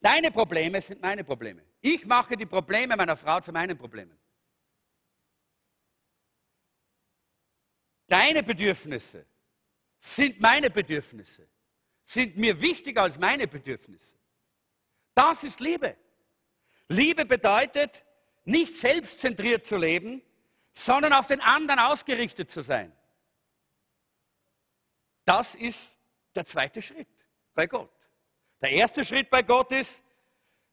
[0.00, 1.62] deine Probleme sind meine Probleme.
[1.80, 4.18] Ich mache die Probleme meiner Frau zu meinen Problemen.
[8.08, 9.26] Deine Bedürfnisse
[10.00, 11.46] sind meine Bedürfnisse,
[12.02, 14.16] sind mir wichtiger als meine Bedürfnisse.
[15.14, 15.96] Das ist Liebe.
[16.88, 18.04] Liebe bedeutet,
[18.44, 20.22] nicht selbstzentriert zu leben,
[20.72, 22.92] sondern auf den anderen ausgerichtet zu sein.
[25.24, 25.98] Das ist
[26.34, 27.08] der zweite Schritt
[27.54, 27.90] bei Gott.
[28.60, 30.02] Der erste Schritt bei Gott ist,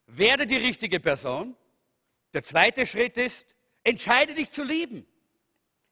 [0.08, 1.56] werde die richtige Person.
[2.34, 3.45] Der zweite Schritt ist,
[3.84, 5.06] entscheide dich zu lieben,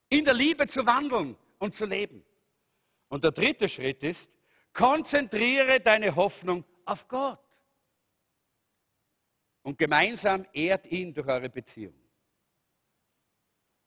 [0.10, 2.26] in der Liebe zu wandeln und zu leben.
[3.08, 4.30] Und der dritte Schritt ist,
[4.74, 7.40] konzentriere deine Hoffnung auf Gott.
[9.66, 11.96] Und gemeinsam ehrt ihn durch eure Beziehung.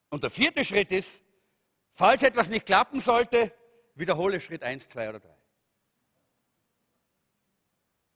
[0.09, 1.23] Und der vierte Schritt ist,
[1.93, 3.55] falls etwas nicht klappen sollte,
[3.95, 5.29] wiederhole Schritt 1, 2 oder 3.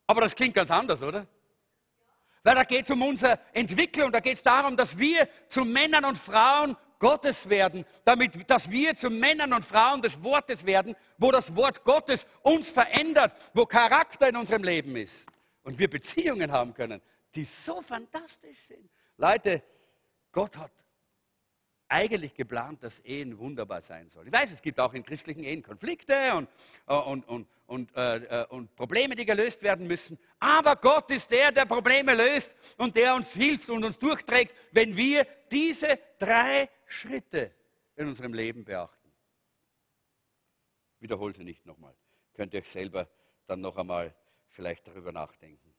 [0.08, 1.28] Aber das klingt ganz anders, oder?
[2.42, 6.04] Weil da geht es um unsere Entwicklung, da geht es darum, dass wir zu Männern
[6.04, 11.30] und Frauen Gottes werden, damit, dass wir zu Männern und Frauen des Wortes werden, wo
[11.30, 15.28] das Wort Gottes uns verändert, wo Charakter in unserem Leben ist
[15.62, 17.00] und wir Beziehungen haben können,
[17.34, 18.90] die so fantastisch sind.
[19.16, 19.62] Leute,
[20.30, 20.72] Gott hat
[21.92, 24.26] eigentlich geplant, dass Ehen wunderbar sein sollen.
[24.26, 26.48] Ich weiß, es gibt auch in christlichen Ehen Konflikte und,
[26.86, 30.18] äh, und, und, und, äh, äh, und Probleme, die gelöst werden müssen.
[30.38, 34.96] Aber Gott ist der, der Probleme löst und der uns hilft und uns durchträgt, wenn
[34.96, 37.52] wir diese drei Schritte
[37.96, 39.12] in unserem Leben beachten.
[40.98, 41.94] Wiederholt sie nicht nochmal.
[42.32, 43.06] Könnt ihr euch selber
[43.46, 44.14] dann noch einmal
[44.46, 45.71] vielleicht darüber nachdenken.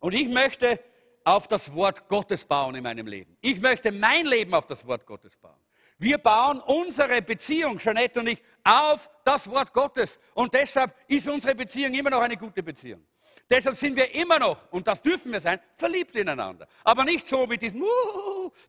[0.00, 0.80] Und ich möchte
[1.24, 3.36] auf das Wort Gottes bauen in meinem Leben.
[3.40, 5.60] Ich möchte mein Leben auf das Wort Gottes bauen.
[5.98, 10.18] Wir bauen unsere Beziehung, Jeanette und ich, auf das Wort Gottes.
[10.32, 13.04] Und deshalb ist unsere Beziehung immer noch eine gute Beziehung.
[13.50, 16.66] Deshalb sind wir immer noch, und das dürfen wir sein, verliebt ineinander.
[16.84, 17.82] Aber nicht so mit diesem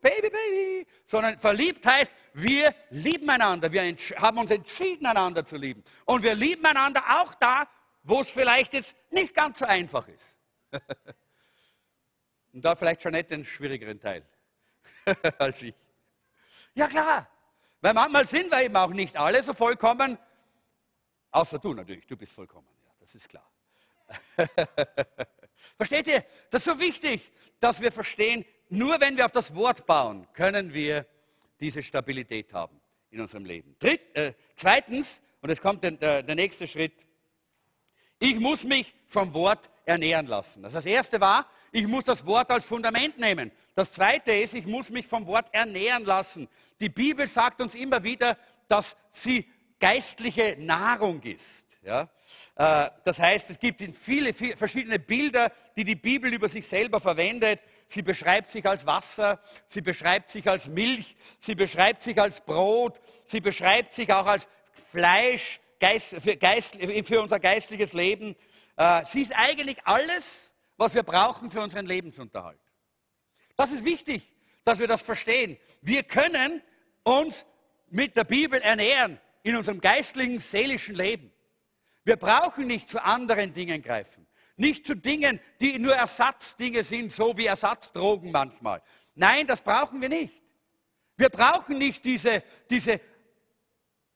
[0.02, 3.72] Baby, Baby, sondern verliebt heißt, wir lieben einander.
[3.72, 5.84] Wir haben uns entschieden, einander zu lieben.
[6.06, 7.68] Und wir lieben einander auch da,
[8.04, 10.36] wo es vielleicht jetzt nicht ganz so einfach ist.
[12.54, 14.26] Und da vielleicht schon nicht den schwierigeren Teil
[15.38, 15.76] als ich.
[16.74, 17.28] Ja klar,
[17.82, 20.18] weil manchmal sind wir eben auch nicht alle so vollkommen,
[21.32, 23.50] außer du natürlich, du bist vollkommen, ja, das ist klar.
[25.78, 26.26] Versteht ihr?
[26.50, 30.74] Das ist so wichtig, dass wir verstehen, nur wenn wir auf das Wort bauen, können
[30.74, 31.06] wir
[31.60, 33.76] diese Stabilität haben in unserem Leben.
[33.80, 37.06] Dritt, äh, zweitens, und jetzt kommt der, der, der nächste Schritt,
[38.22, 40.62] ich muss mich vom Wort ernähren lassen.
[40.62, 43.52] Das, das erste war, ich muss das Wort als Fundament nehmen.
[43.74, 46.48] Das zweite ist, ich muss mich vom Wort ernähren lassen.
[46.80, 51.66] Die Bibel sagt uns immer wieder, dass sie geistliche Nahrung ist.
[51.84, 52.10] Ja?
[52.56, 57.00] Äh, das heißt, es gibt viele, viele verschiedene Bilder, die die Bibel über sich selber
[57.00, 57.64] verwendet.
[57.88, 63.02] Sie beschreibt sich als Wasser, sie beschreibt sich als Milch, sie beschreibt sich als Brot,
[63.26, 68.36] sie beschreibt sich auch als Fleisch für, Geist, für unser geistliches Leben.
[68.78, 72.60] Äh, sie ist eigentlich alles, was wir brauchen für unseren Lebensunterhalt.
[73.56, 75.58] Das ist wichtig, dass wir das verstehen.
[75.82, 76.62] Wir können
[77.04, 77.46] uns
[77.90, 81.32] mit der Bibel ernähren in unserem geistlichen, seelischen Leben.
[82.04, 84.28] Wir brauchen nicht zu anderen Dingen greifen.
[84.56, 88.82] Nicht zu Dingen, die nur Ersatzdinge sind, so wie Ersatzdrogen manchmal.
[89.16, 90.42] Nein, das brauchen wir nicht.
[91.18, 93.02] Wir brauchen nicht diese, diese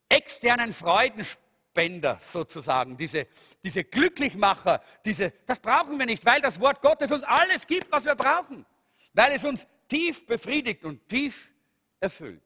[0.10, 1.45] externen Freudenspiele
[1.76, 3.28] Spender sozusagen, diese,
[3.62, 8.06] diese Glücklichmacher, diese, das brauchen wir nicht, weil das Wort Gottes uns alles gibt, was
[8.06, 8.66] wir brauchen,
[9.14, 11.52] weil es uns tief befriedigt und tief
[12.00, 12.42] erfüllt.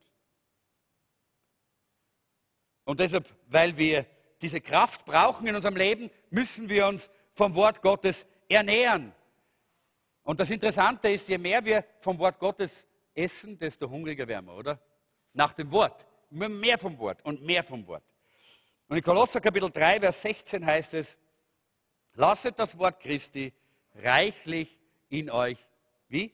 [2.86, 4.08] Und deshalb, weil wir
[4.42, 9.14] diese Kraft brauchen in unserem Leben, müssen wir uns vom Wort Gottes ernähren.
[10.24, 14.56] Und das Interessante ist, je mehr wir vom Wort Gottes essen, desto hungriger werden wir,
[14.56, 14.80] oder?
[15.34, 16.08] Nach dem Wort.
[16.32, 18.04] Mehr vom Wort und mehr vom Wort.
[18.90, 21.18] Und in Kolosser Kapitel 3, Vers 16 heißt es,
[22.16, 23.54] lasset das Wort Christi
[24.04, 24.78] reichlich
[25.10, 25.58] in euch,
[26.08, 26.34] wie?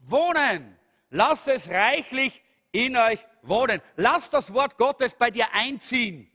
[0.00, 0.76] Wohnen.
[1.10, 3.80] Lass es reichlich in euch wohnen.
[3.96, 6.28] Lass das Wort Gottes bei dir einziehen.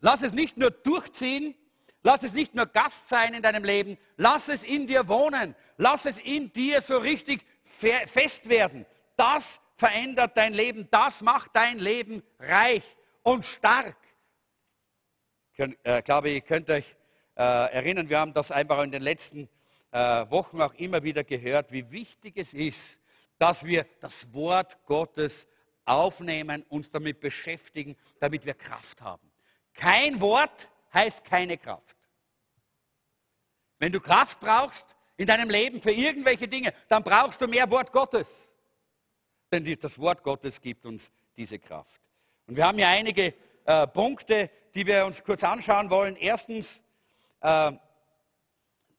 [0.00, 1.54] Lass es nicht nur durchziehen,
[2.02, 5.54] lass es nicht nur Gast sein in deinem Leben, lass es in dir wohnen.
[5.76, 8.86] Lass es in dir so richtig fest werden.
[9.16, 12.84] Das verändert dein Leben, das macht dein Leben reich
[13.22, 13.96] und stark.
[15.54, 16.96] Ich äh, glaube, ihr könnt euch
[17.36, 19.50] äh, erinnern, wir haben das einfach in den letzten
[19.90, 19.98] äh,
[20.30, 23.00] Wochen auch immer wieder gehört, wie wichtig es ist,
[23.38, 25.46] dass wir das Wort Gottes
[25.84, 29.30] aufnehmen, uns damit beschäftigen, damit wir Kraft haben.
[29.74, 31.96] Kein Wort heißt keine Kraft.
[33.78, 37.92] Wenn du Kraft brauchst in deinem Leben für irgendwelche Dinge, dann brauchst du mehr Wort
[37.92, 38.50] Gottes.
[39.50, 42.00] Denn das Wort Gottes gibt uns diese Kraft.
[42.46, 46.16] Und wir haben ja einige äh, Punkte, die wir uns kurz anschauen wollen.
[46.16, 46.82] Erstens,
[47.40, 47.72] äh,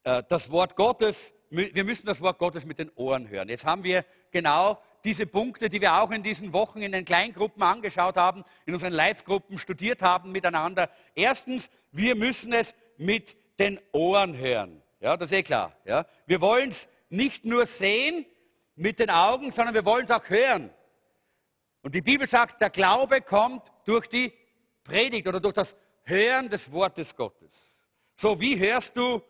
[0.04, 3.48] äh, das Wort Gottes, wir müssen das Wort Gottes mit den Ohren hören.
[3.48, 7.62] Jetzt haben wir genau diese Punkte, die wir auch in diesen Wochen in den Kleingruppen
[7.62, 10.90] angeschaut haben, in unseren Live-Gruppen studiert haben miteinander.
[11.14, 14.82] Erstens, wir müssen es mit den Ohren hören.
[15.00, 15.76] Ja, das ist eh klar.
[15.84, 16.06] Ja.
[16.26, 18.26] Wir wollen es nicht nur sehen
[18.74, 20.70] mit den Augen, sondern wir wollen es auch hören.
[21.82, 24.32] Und die Bibel sagt, der Glaube kommt durch die
[24.84, 27.74] Predigt oder durch das Hören des Wortes Gottes.
[28.14, 29.22] So, wie hörst du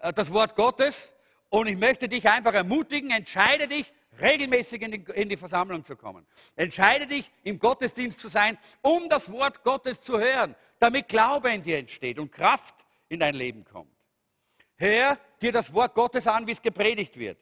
[0.00, 1.12] äh, das Wort Gottes?
[1.48, 6.26] Und ich möchte dich einfach ermutigen, entscheide dich, regelmäßig in die, Versammlung zu kommen.
[6.56, 11.62] Entscheide dich, im Gottesdienst zu sein, um das Wort Gottes zu hören, damit Glaube in
[11.62, 12.74] dir entsteht und Kraft
[13.08, 13.92] in dein Leben kommt.
[14.76, 17.38] Hör dir das Wort Gottes an, wie es gepredigt wird.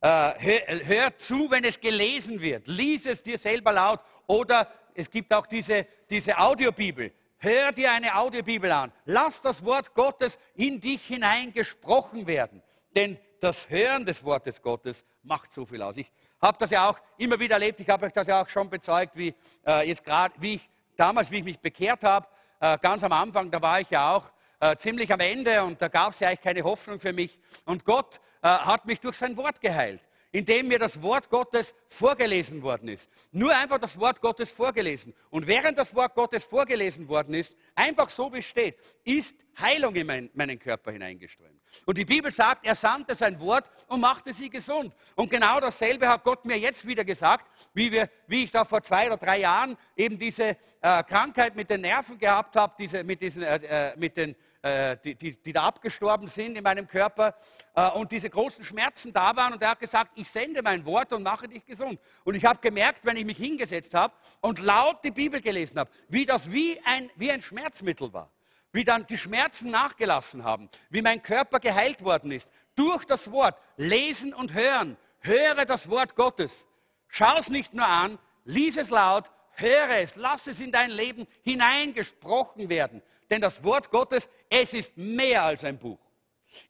[0.00, 2.68] Äh, hör, hör, zu, wenn es gelesen wird.
[2.68, 4.00] Lies es dir selber laut.
[4.26, 7.12] Oder es gibt auch diese, diese Audiobibel.
[7.38, 8.92] Hör dir eine Audiobibel an.
[9.04, 12.60] Lass das Wort Gottes in dich hinein gesprochen werden.
[12.96, 15.96] Denn das Hören des Wortes Gottes macht so viel aus.
[15.98, 16.10] Ich
[16.42, 17.78] habe das ja auch immer wieder erlebt.
[17.78, 19.32] Ich habe euch das ja auch schon bezeugt, wie
[19.64, 22.26] äh, jetzt gerade, wie ich damals, wie ich mich bekehrt habe,
[22.58, 25.86] äh, ganz am Anfang, da war ich ja auch äh, ziemlich am Ende und da
[25.86, 27.38] gab es ja eigentlich keine Hoffnung für mich.
[27.64, 30.00] Und Gott äh, hat mich durch sein Wort geheilt
[30.32, 33.10] indem mir das Wort Gottes vorgelesen worden ist.
[33.32, 35.14] Nur einfach das Wort Gottes vorgelesen.
[35.30, 39.94] Und während das Wort Gottes vorgelesen worden ist, einfach so wie es steht, ist Heilung
[39.96, 41.60] in mein, meinen Körper hineingeströmt.
[41.84, 44.94] Und die Bibel sagt, er sandte sein Wort und machte sie gesund.
[45.16, 48.82] Und genau dasselbe hat Gott mir jetzt wieder gesagt, wie, wir, wie ich da vor
[48.82, 53.20] zwei oder drei Jahren eben diese äh, Krankheit mit den Nerven gehabt habe, diese, mit,
[53.20, 57.36] diesen, äh, äh mit den äh, die, die, die, da abgestorben sind in meinem Körper
[57.74, 59.52] äh, und diese großen Schmerzen da waren.
[59.52, 62.00] Und er hat gesagt, ich sende mein Wort und mache dich gesund.
[62.24, 65.90] Und ich habe gemerkt, wenn ich mich hingesetzt habe und laut die Bibel gelesen habe,
[66.08, 68.30] wie das wie ein, wie ein Schmerzmittel war.
[68.72, 72.52] Wie dann die Schmerzen nachgelassen haben, wie mein Körper geheilt worden ist.
[72.74, 74.96] Durch das Wort, lesen und hören.
[75.20, 76.66] Höre das Wort Gottes.
[77.08, 81.26] Schau es nicht nur an, lies es laut, höre es, lass es in dein Leben
[81.42, 83.02] hineingesprochen werden.
[83.30, 85.98] Denn das Wort Gottes, es ist mehr als ein Buch.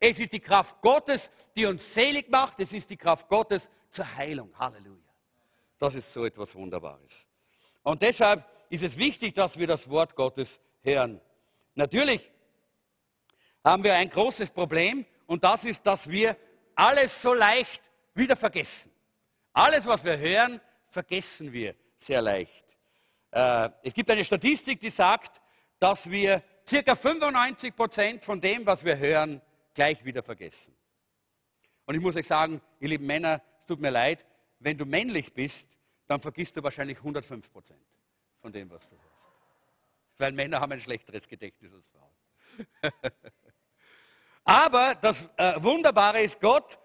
[0.01, 2.59] Es ist die Kraft Gottes, die uns selig macht.
[2.61, 4.53] Es ist die Kraft Gottes zur Heilung.
[4.59, 4.99] Halleluja.
[5.79, 7.27] Das ist so etwas Wunderbares.
[7.83, 11.21] Und deshalb ist es wichtig, dass wir das Wort Gottes hören.
[11.75, 12.31] Natürlich
[13.65, 16.37] haben wir ein großes Problem und das ist, dass wir
[16.75, 17.83] alles so leicht
[18.15, 18.91] wieder vergessen.
[19.53, 22.65] Alles, was wir hören, vergessen wir sehr leicht.
[23.31, 25.41] Äh, es gibt eine Statistik, die sagt,
[25.79, 29.41] dass wir circa 95 Prozent von dem, was wir hören,
[29.75, 30.75] gleich wieder vergessen.
[31.87, 34.25] Und ich muss euch sagen, ihr lieben Männer, es tut mir leid,
[34.59, 37.81] wenn du männlich bist, dann vergisst du wahrscheinlich 105 Prozent
[38.41, 39.29] von dem, was du hörst.
[40.19, 42.93] Weil Männer haben ein schlechteres Gedächtnis als Frauen.
[44.45, 46.79] Aber das äh, Wunderbare ist, Gott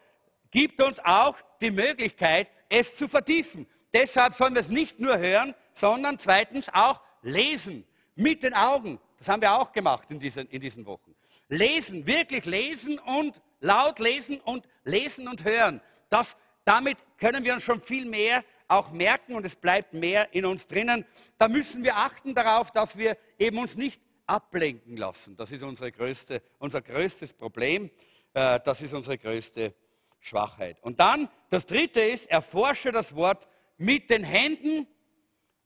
[0.52, 3.68] gibt uns auch die Möglichkeit, es zu vertiefen.
[3.94, 9.00] Deshalb sollen wir es nicht nur hören, sondern zweitens auch lesen mit den Augen.
[9.18, 11.16] Das haben wir auch gemacht in diesen, in diesen Wochen.
[11.48, 15.82] Lesen, wirklich lesen und laut lesen und lesen und hören.
[16.10, 20.46] Das, damit können wir uns schon viel mehr auch merken und es bleibt mehr in
[20.46, 21.06] uns drinnen.
[21.38, 25.36] Da müssen wir achten darauf, dass wir eben uns nicht ablenken lassen.
[25.36, 27.90] Das ist unsere größte, unser größtes Problem.
[28.34, 29.74] Äh, das ist unsere größte
[30.20, 30.82] Schwachheit.
[30.82, 33.48] Und dann, das dritte ist, erforsche das Wort
[33.78, 34.88] mit den Händen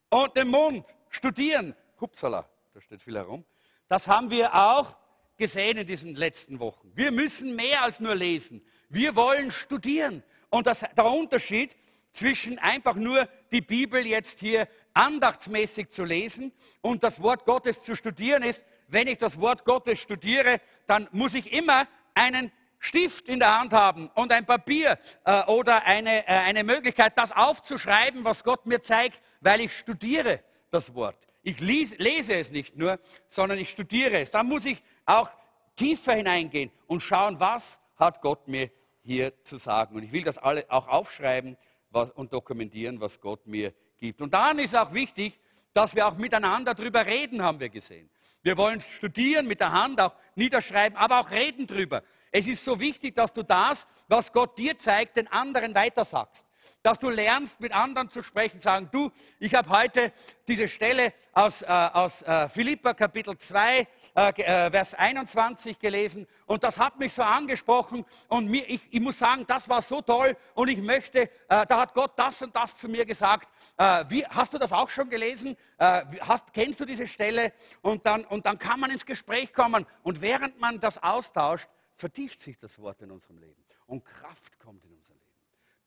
[0.10, 0.86] und dem Mund.
[1.10, 1.76] Studieren.
[2.00, 3.46] Hupsala, da steht viel herum.
[3.88, 4.96] Das haben wir auch
[5.38, 6.92] gesehen in diesen letzten Wochen.
[6.96, 8.66] Wir müssen mehr als nur lesen.
[8.90, 10.24] Wir wollen studieren.
[10.50, 11.76] Und das, der Unterschied
[12.14, 17.96] zwischen einfach nur die Bibel jetzt hier andachtsmäßig zu lesen und das Wort Gottes zu
[17.96, 23.40] studieren ist, wenn ich das Wort Gottes studiere, dann muss ich immer einen Stift in
[23.40, 28.44] der Hand haben und ein Papier äh, oder eine, äh, eine Möglichkeit, das aufzuschreiben, was
[28.44, 31.18] Gott mir zeigt, weil ich studiere das Wort.
[31.48, 34.32] Ich lese es nicht nur, sondern ich studiere es.
[34.32, 35.30] Da muss ich auch
[35.78, 38.70] tiefer hineingehen und schauen, was hat Gott mir
[39.02, 39.96] hier zu sagen.
[39.96, 41.56] Und ich will das alle auch aufschreiben
[41.90, 44.22] was, und dokumentieren, was Gott mir gibt.
[44.22, 45.40] Und dann ist auch wichtig,
[45.72, 48.10] dass wir auch miteinander darüber reden, haben wir gesehen.
[48.44, 52.04] Wir wollen studieren, mit der Hand auch niederschreiben, aber auch reden darüber.
[52.30, 56.47] Es ist so wichtig, dass du das, was Gott dir zeigt, den anderen weitersagst.
[56.84, 60.12] Dass du lernst, mit anderen zu sprechen, sagen, du, ich habe heute
[60.48, 66.64] diese Stelle aus, äh, aus äh, Philippa Kapitel 2, äh, äh, Vers 21 gelesen und
[66.64, 70.38] das hat mich so angesprochen und mir, ich, ich muss sagen, das war so toll
[70.54, 73.50] und ich möchte, äh, da hat Gott das und das zu mir gesagt.
[73.78, 75.56] Äh, wie, hast du das auch schon gelesen?
[75.80, 77.54] hast, kennst du diese Stelle?
[77.84, 82.40] Und dann, und dann kann man ins Gespräch kommen und während man das austauscht, vertieft
[82.40, 85.27] sich das Wort in unserem Leben und Kraft kommt in unser Leben.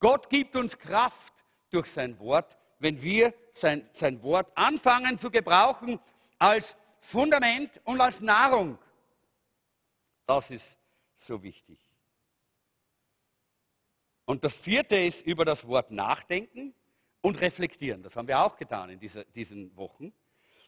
[0.00, 1.34] Gott gibt uns Kraft
[1.70, 6.00] durch sein Wort, wenn wir sein, sein Wort anfangen zu gebrauchen
[6.38, 8.78] als Fundament und als Nahrung.
[10.26, 10.78] Das ist
[11.16, 11.78] so wichtig.
[14.24, 16.74] Und das vierte ist über das Wort nachdenken
[17.20, 18.02] und reflektieren.
[18.02, 20.12] Das haben wir auch getan in dieser, diesen Wochen.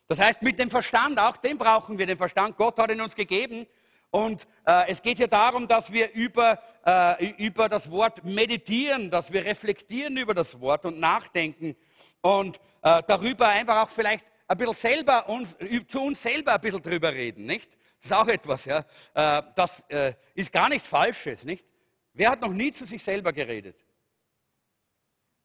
[0.09, 2.57] Das heißt, mit dem Verstand, auch den brauchen wir, den Verstand.
[2.57, 3.67] Gott hat ihn uns gegeben,
[4.13, 9.33] und äh, es geht hier darum, dass wir über, äh, über das Wort meditieren, dass
[9.33, 11.75] wir reflektieren über das Wort und nachdenken
[12.21, 15.57] und äh, darüber einfach auch vielleicht ein bisschen selber uns,
[15.89, 17.73] zu uns selber ein bisschen drüber reden, nicht?
[17.73, 18.85] Das ist auch etwas, ja.
[19.15, 21.67] Äh, das äh, ist gar nichts Falsches, nicht?
[22.13, 23.82] Wer hat noch nie zu sich selber geredet?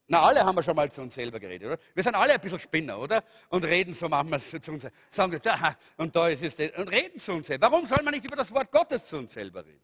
[0.10, 1.80] Na, alle haben wir schon mal zu uns selber geredet, oder?
[1.93, 3.24] Wir sind alle ein bisschen Spinner, oder?
[3.49, 7.34] Und reden so manchmal zu uns, sagen, da, und da ist es, und reden zu
[7.34, 7.70] uns selber.
[7.70, 9.82] Warum soll man nicht über das Wort Gottes zu uns selber reden?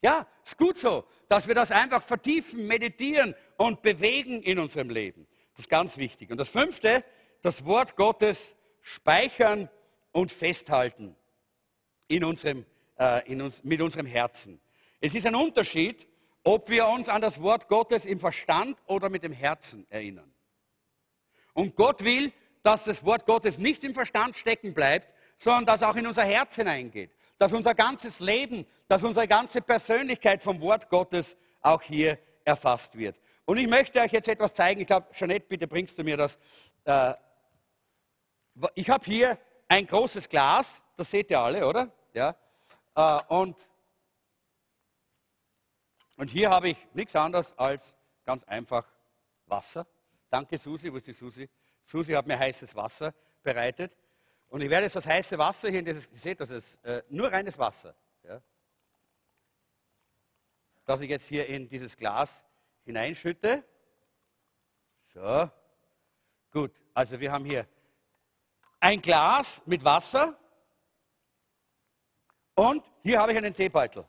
[0.00, 5.26] Ja, ist gut so, dass wir das einfach vertiefen, meditieren und bewegen in unserem Leben.
[5.54, 6.30] Das ist ganz wichtig.
[6.30, 7.04] Und das fünfte,
[7.42, 9.68] das Wort Gottes speichern
[10.12, 11.16] und festhalten
[12.06, 12.64] in unserem,
[12.96, 14.60] äh, in uns, mit unserem Herzen.
[15.00, 16.06] Es ist ein Unterschied,
[16.48, 20.32] ob wir uns an das Wort Gottes im Verstand oder mit dem Herzen erinnern.
[21.52, 22.32] Und Gott will,
[22.62, 26.56] dass das Wort Gottes nicht im Verstand stecken bleibt, sondern dass auch in unser Herz
[26.56, 27.10] hineingeht.
[27.36, 33.20] Dass unser ganzes Leben, dass unsere ganze Persönlichkeit vom Wort Gottes auch hier erfasst wird.
[33.44, 34.80] Und ich möchte euch jetzt etwas zeigen.
[34.80, 36.38] Ich glaube, Jeanette, bitte bringst du mir das.
[36.84, 37.12] Äh,
[38.74, 39.38] ich habe hier
[39.68, 41.92] ein großes Glas, das seht ihr alle, oder?
[42.14, 42.34] Ja.
[42.94, 43.67] Äh, und
[46.18, 47.94] und hier habe ich nichts anderes als
[48.26, 48.84] ganz einfach
[49.46, 49.86] Wasser.
[50.28, 51.48] Danke Susi, wo ist die Susi?
[51.84, 53.96] Susi hat mir heißes Wasser bereitet.
[54.48, 57.04] Und ich werde jetzt das heiße Wasser hier in dieses, ihr seht das ist äh,
[57.08, 57.94] nur reines Wasser.
[58.24, 58.42] Ja,
[60.84, 62.42] das ich jetzt hier in dieses Glas
[62.84, 63.62] hineinschütte.
[65.14, 65.48] So,
[66.50, 66.72] gut.
[66.94, 67.64] Also wir haben hier
[68.80, 70.36] ein Glas mit Wasser
[72.56, 74.04] und hier habe ich einen Teebeutel.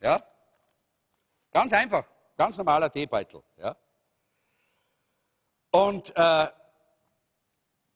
[0.00, 0.22] Ja,
[1.54, 2.04] Ganz einfach,
[2.36, 3.40] ganz normaler Teebeutel.
[3.58, 3.76] Ja?
[5.70, 6.48] Und äh,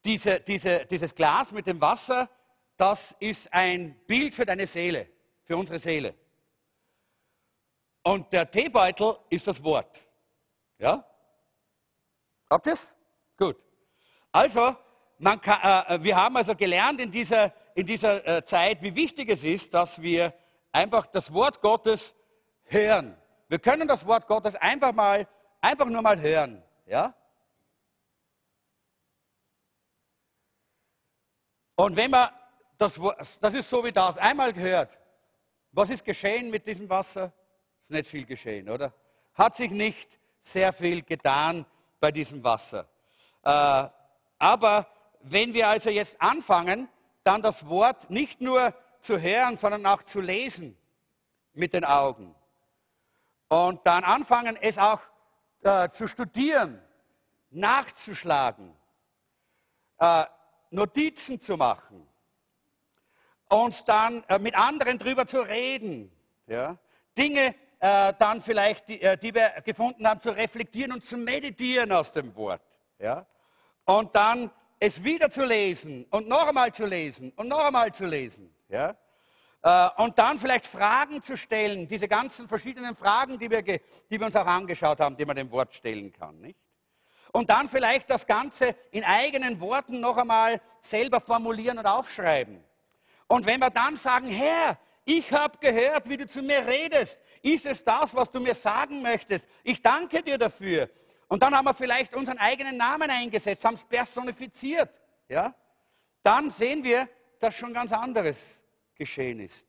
[0.04, 2.30] diese, diese, dieses Glas mit dem Wasser,
[2.76, 5.08] das ist ein Bild für deine Seele,
[5.42, 6.14] für unsere Seele.
[8.04, 10.04] Und der Teebeutel ist das Wort.
[10.78, 11.04] Ja?
[12.48, 12.94] Habt ihr es?
[13.36, 13.56] Gut.
[14.30, 14.76] Also,
[15.20, 19.42] kann, äh, wir haben also gelernt in dieser, in dieser äh, Zeit, wie wichtig es
[19.42, 20.32] ist, dass wir
[20.70, 22.14] einfach das Wort Gottes
[22.62, 23.20] hören.
[23.48, 25.26] Wir können das Wort Gottes einfach mal,
[25.60, 26.62] einfach nur mal hören.
[26.86, 27.14] Ja?
[31.74, 32.28] Und wenn man
[32.76, 33.00] das,
[33.40, 34.96] das ist so wie das, einmal gehört,
[35.72, 37.32] was ist geschehen mit diesem Wasser?
[37.80, 38.92] Ist nicht viel geschehen, oder?
[39.34, 41.66] Hat sich nicht sehr viel getan
[42.00, 42.88] bei diesem Wasser.
[43.42, 43.88] Äh,
[44.38, 44.86] aber
[45.20, 46.88] wenn wir also jetzt anfangen,
[47.24, 50.76] dann das Wort nicht nur zu hören, sondern auch zu lesen
[51.52, 52.34] mit den Augen,
[53.48, 55.00] und dann anfangen, es auch
[55.62, 56.80] äh, zu studieren,
[57.50, 58.74] nachzuschlagen,
[59.98, 60.24] äh,
[60.70, 62.08] Notizen zu machen,
[63.48, 66.12] und dann äh, mit anderen darüber zu reden,
[66.46, 66.76] ja?
[67.16, 71.92] Dinge äh, dann vielleicht, die, äh, die, wir gefunden haben, zu reflektieren und zu meditieren
[71.92, 72.78] aus dem Wort.
[72.98, 73.26] Ja?
[73.84, 78.04] Und dann es wieder zu lesen und noch einmal zu lesen und noch einmal zu
[78.04, 78.54] lesen.
[78.68, 78.94] Ja?
[79.62, 83.80] Äh, und dann vielleicht Fragen zu stellen, diese ganzen verschiedenen Fragen, die wir, die
[84.10, 86.40] wir uns auch angeschaut haben, die man dem Wort stellen kann.
[86.40, 86.58] Nicht?
[87.32, 92.62] Und dann vielleicht das Ganze in eigenen Worten noch einmal selber formulieren und aufschreiben.
[93.26, 97.66] Und wenn wir dann sagen, Herr, ich habe gehört, wie du zu mir redest, ist
[97.66, 99.48] es das, was du mir sagen möchtest?
[99.62, 100.88] Ich danke dir dafür.
[101.28, 104.98] Und dann haben wir vielleicht unseren eigenen Namen eingesetzt, haben es personifiziert.
[105.28, 105.54] Ja?
[106.22, 108.62] Dann sehen wir, dass schon ganz anderes
[108.98, 109.66] geschehen ist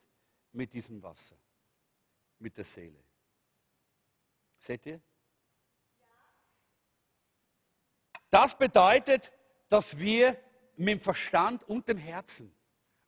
[0.51, 1.35] mit diesem Wasser,
[2.39, 3.01] mit der Seele.
[4.57, 4.99] Seht ihr?
[8.29, 9.31] Das bedeutet,
[9.69, 10.37] dass wir
[10.75, 12.53] mit dem Verstand und dem Herzen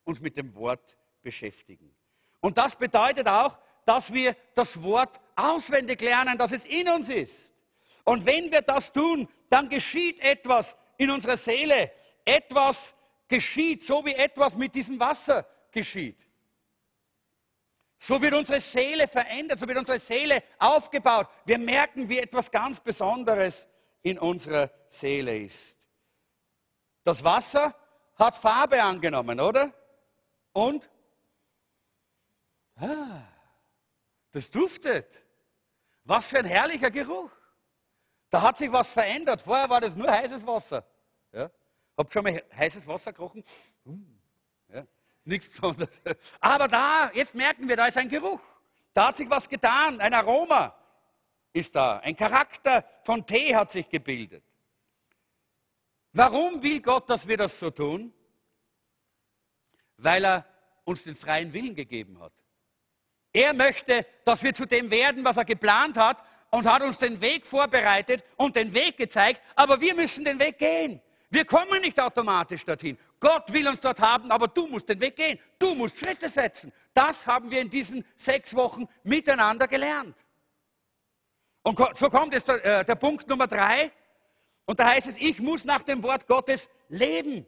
[0.04, 1.94] uns mit dem Wort beschäftigen.
[2.40, 7.54] Und das bedeutet auch, dass wir das Wort auswendig lernen, dass es in uns ist.
[8.04, 11.92] Und wenn wir das tun, dann geschieht etwas in unserer Seele.
[12.26, 12.96] Etwas
[13.28, 16.28] geschieht, so wie etwas mit diesem Wasser geschieht.
[18.04, 21.28] So wird unsere Seele verändert, so wird unsere Seele aufgebaut.
[21.46, 23.68] Wir merken, wie etwas ganz Besonderes
[24.02, 25.78] in unserer Seele ist.
[27.04, 27.76] Das Wasser
[28.16, 29.72] hat Farbe angenommen, oder?
[30.52, 30.90] Und?
[32.76, 33.22] Ah,
[34.32, 35.24] das duftet.
[36.04, 37.32] Was für ein herrlicher Geruch.
[38.32, 39.44] Da hat sich was verändert.
[39.44, 40.84] Vorher war das nur heißes Wasser.
[41.32, 41.52] Ja?
[41.96, 43.44] Habt schon mal heißes Wasser gerochen?
[43.84, 44.21] Hm
[45.26, 46.02] nichts Besonderes.
[46.40, 48.42] Aber da, jetzt merken wir, da ist ein Geruch.
[48.94, 50.76] Da hat sich was getan, ein Aroma
[51.54, 54.44] ist da, ein Charakter von Tee hat sich gebildet.
[56.14, 58.14] Warum will Gott, dass wir das so tun?
[59.98, 60.46] Weil er
[60.84, 62.34] uns den freien Willen gegeben hat.
[63.34, 67.22] Er möchte, dass wir zu dem werden, was er geplant hat und hat uns den
[67.22, 71.02] Weg vorbereitet und den Weg gezeigt, aber wir müssen den Weg gehen.
[71.30, 72.98] Wir kommen nicht automatisch dorthin.
[73.22, 75.40] Gott will uns dort haben, aber du musst den Weg gehen.
[75.58, 76.74] Du musst Schritte setzen.
[76.94, 80.18] Das haben wir in diesen sechs Wochen miteinander gelernt.
[81.62, 83.92] Und so kommt jetzt der, äh, der Punkt Nummer drei.
[84.66, 87.46] Und da heißt es, ich muss nach dem Wort Gottes leben.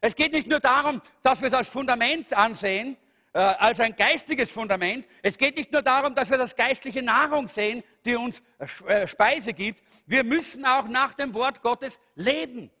[0.00, 2.96] Es geht nicht nur darum, dass wir es als Fundament ansehen,
[3.32, 5.06] äh, als ein geistiges Fundament.
[5.22, 9.52] Es geht nicht nur darum, dass wir das geistliche Nahrung sehen, die uns äh, Speise
[9.52, 9.80] gibt.
[10.06, 12.72] Wir müssen auch nach dem Wort Gottes leben.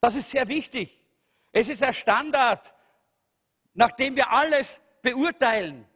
[0.00, 0.98] Das ist sehr wichtig.
[1.52, 2.72] Es ist ein Standard,
[3.74, 5.86] nachdem wir alles beurteilen.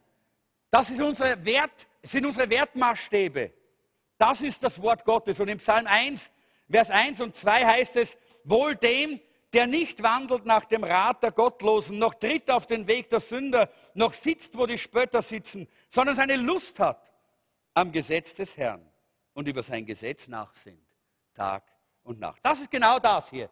[0.69, 3.51] Das ist unsere Wert, sind unsere Wertmaßstäbe.
[4.17, 5.39] Das ist das Wort Gottes.
[5.39, 6.31] Und im Psalm 1,
[6.69, 9.19] Vers 1 und 2 heißt es, wohl dem,
[9.53, 13.71] der nicht wandelt nach dem Rat der Gottlosen, noch tritt auf den Weg der Sünder,
[13.93, 17.11] noch sitzt, wo die Spötter sitzen, sondern seine Lust hat
[17.73, 18.85] am Gesetz des Herrn
[19.33, 20.85] und über sein Gesetz nachsinnt,
[21.33, 21.63] Tag
[22.03, 22.39] und Nacht.
[22.43, 23.49] Das ist genau das hier?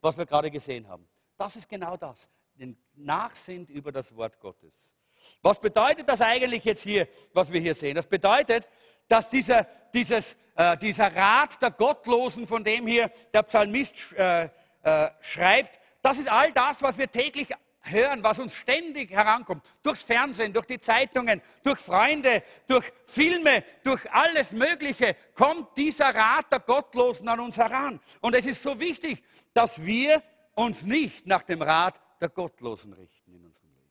[0.00, 1.08] Was wir gerade gesehen haben.
[1.36, 2.30] Das ist genau das.
[2.54, 4.94] Den Nachsinn über das Wort Gottes.
[5.42, 7.94] Was bedeutet das eigentlich jetzt hier, was wir hier sehen?
[7.94, 8.68] Das bedeutet,
[9.08, 14.48] dass dieser, dieses, äh, dieser Rat der Gottlosen, von dem hier der Psalmist äh,
[14.82, 17.50] äh, schreibt, das ist all das, was wir täglich
[17.82, 24.10] hören, was uns ständig herankommt, durchs Fernsehen, durch die Zeitungen, durch Freunde, durch Filme, durch
[24.12, 28.00] alles Mögliche, kommt dieser Rat der Gottlosen an uns heran.
[28.20, 29.22] Und es ist so wichtig,
[29.52, 30.22] dass wir
[30.54, 33.90] uns nicht nach dem Rat der Gottlosen richten in unserem Leben.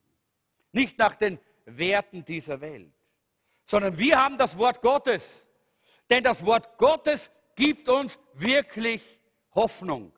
[0.72, 2.94] Nicht nach den Werten dieser Welt,
[3.66, 5.48] sondern wir haben das Wort Gottes.
[6.10, 9.20] Denn das Wort Gottes gibt uns wirklich
[9.54, 10.12] Hoffnung.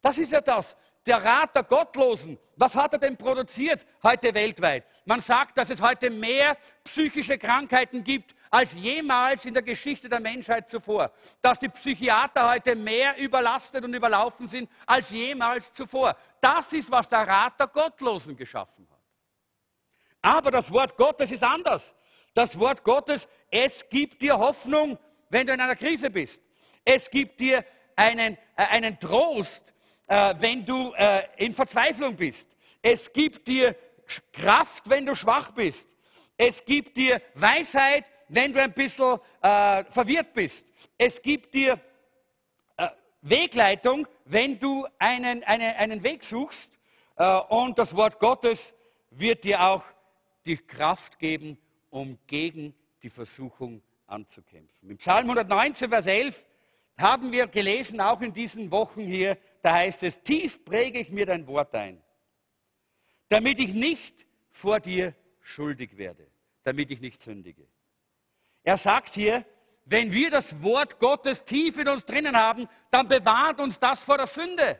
[0.00, 0.76] Das ist ja das
[1.06, 4.84] der Rat der Gottlosen, was hat er denn produziert heute weltweit?
[5.04, 10.20] Man sagt, dass es heute mehr psychische Krankheiten gibt als jemals in der Geschichte der
[10.20, 11.10] Menschheit zuvor.
[11.40, 16.16] Dass die Psychiater heute mehr überlastet und überlaufen sind als jemals zuvor.
[16.40, 19.00] Das ist, was der Rat der Gottlosen geschaffen hat.
[20.20, 21.94] Aber das Wort Gottes ist anders.
[22.34, 24.98] Das Wort Gottes, es gibt dir Hoffnung,
[25.30, 26.42] wenn du in einer Krise bist.
[26.84, 27.64] Es gibt dir
[27.96, 29.71] einen, äh, einen Trost,
[30.12, 32.54] äh, wenn du äh, in Verzweiflung bist.
[32.82, 33.74] Es gibt dir
[34.30, 35.88] Kraft, wenn du schwach bist.
[36.36, 40.66] Es gibt dir Weisheit, wenn du ein bisschen äh, verwirrt bist.
[40.98, 41.80] Es gibt dir
[42.76, 42.88] äh,
[43.22, 46.78] Wegleitung, wenn du einen, eine, einen Weg suchst.
[47.16, 48.74] Äh, und das Wort Gottes
[49.12, 49.84] wird dir auch
[50.44, 51.56] die Kraft geben,
[51.88, 54.90] um gegen die Versuchung anzukämpfen.
[54.90, 56.46] Im Psalm 119, Vers 11
[56.98, 61.26] haben wir gelesen, auch in diesen Wochen hier, da heißt es, tief präge ich mir
[61.26, 62.02] dein Wort ein,
[63.28, 66.26] damit ich nicht vor dir schuldig werde,
[66.62, 67.66] damit ich nicht sündige.
[68.62, 69.44] Er sagt hier,
[69.84, 74.16] wenn wir das Wort Gottes tief in uns drinnen haben, dann bewahrt uns das vor
[74.16, 74.78] der Sünde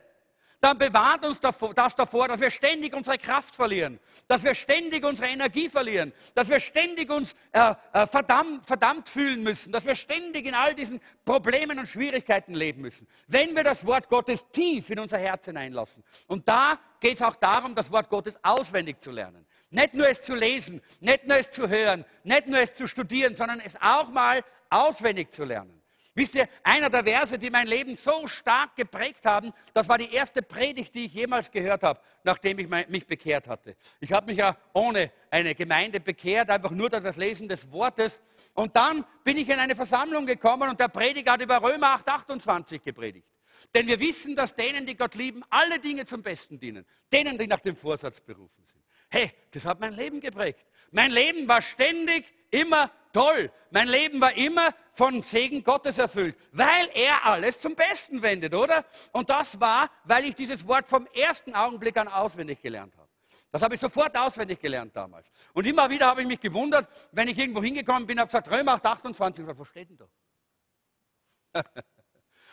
[0.63, 3.99] dann bewahrt uns das davor, dass wir ständig unsere Kraft verlieren,
[4.29, 9.43] dass wir ständig unsere Energie verlieren, dass wir ständig uns äh, äh, verdammt, verdammt fühlen
[9.43, 13.09] müssen, dass wir ständig in all diesen Problemen und Schwierigkeiten leben müssen.
[13.27, 16.01] Wenn wir das Wort Gottes tief in unser Herz hineinlassen.
[16.27, 19.45] Und da geht es auch darum, das Wort Gottes auswendig zu lernen.
[19.69, 23.35] Nicht nur es zu lesen, nicht nur es zu hören, nicht nur es zu studieren,
[23.35, 25.82] sondern es auch mal auswendig zu lernen.
[26.15, 30.13] Wisst ihr, einer der Verse, die mein Leben so stark geprägt haben, das war die
[30.13, 33.75] erste Predigt, die ich jemals gehört habe, nachdem ich mich bekehrt hatte.
[33.99, 38.21] Ich habe mich ja ohne eine Gemeinde bekehrt, einfach nur durch das Lesen des Wortes.
[38.53, 42.07] Und dann bin ich in eine Versammlung gekommen und der Prediger hat über Römer 8,
[42.07, 43.27] 28 gepredigt.
[43.73, 46.85] Denn wir wissen, dass denen, die Gott lieben, alle Dinge zum Besten dienen.
[47.11, 48.83] Denen, die nach dem Vorsatz berufen sind.
[49.09, 50.65] Hey, das hat mein Leben geprägt.
[50.91, 53.51] Mein Leben war ständig immer toll.
[53.71, 58.85] Mein Leben war immer von Segen Gottes erfüllt, weil er alles zum Besten wendet, oder?
[59.11, 63.09] Und das war, weil ich dieses Wort vom ersten Augenblick an auswendig gelernt habe.
[63.51, 65.31] Das habe ich sofort auswendig gelernt damals.
[65.53, 68.73] Und immer wieder habe ich mich gewundert, wenn ich irgendwo hingekommen bin, habe gesagt, Römer
[68.73, 71.63] 8, 28, was steht denn da?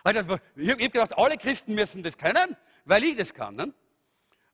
[0.04, 3.54] also, ich habe gedacht, alle Christen müssen das können, weil ich das kann.
[3.56, 3.74] Ne?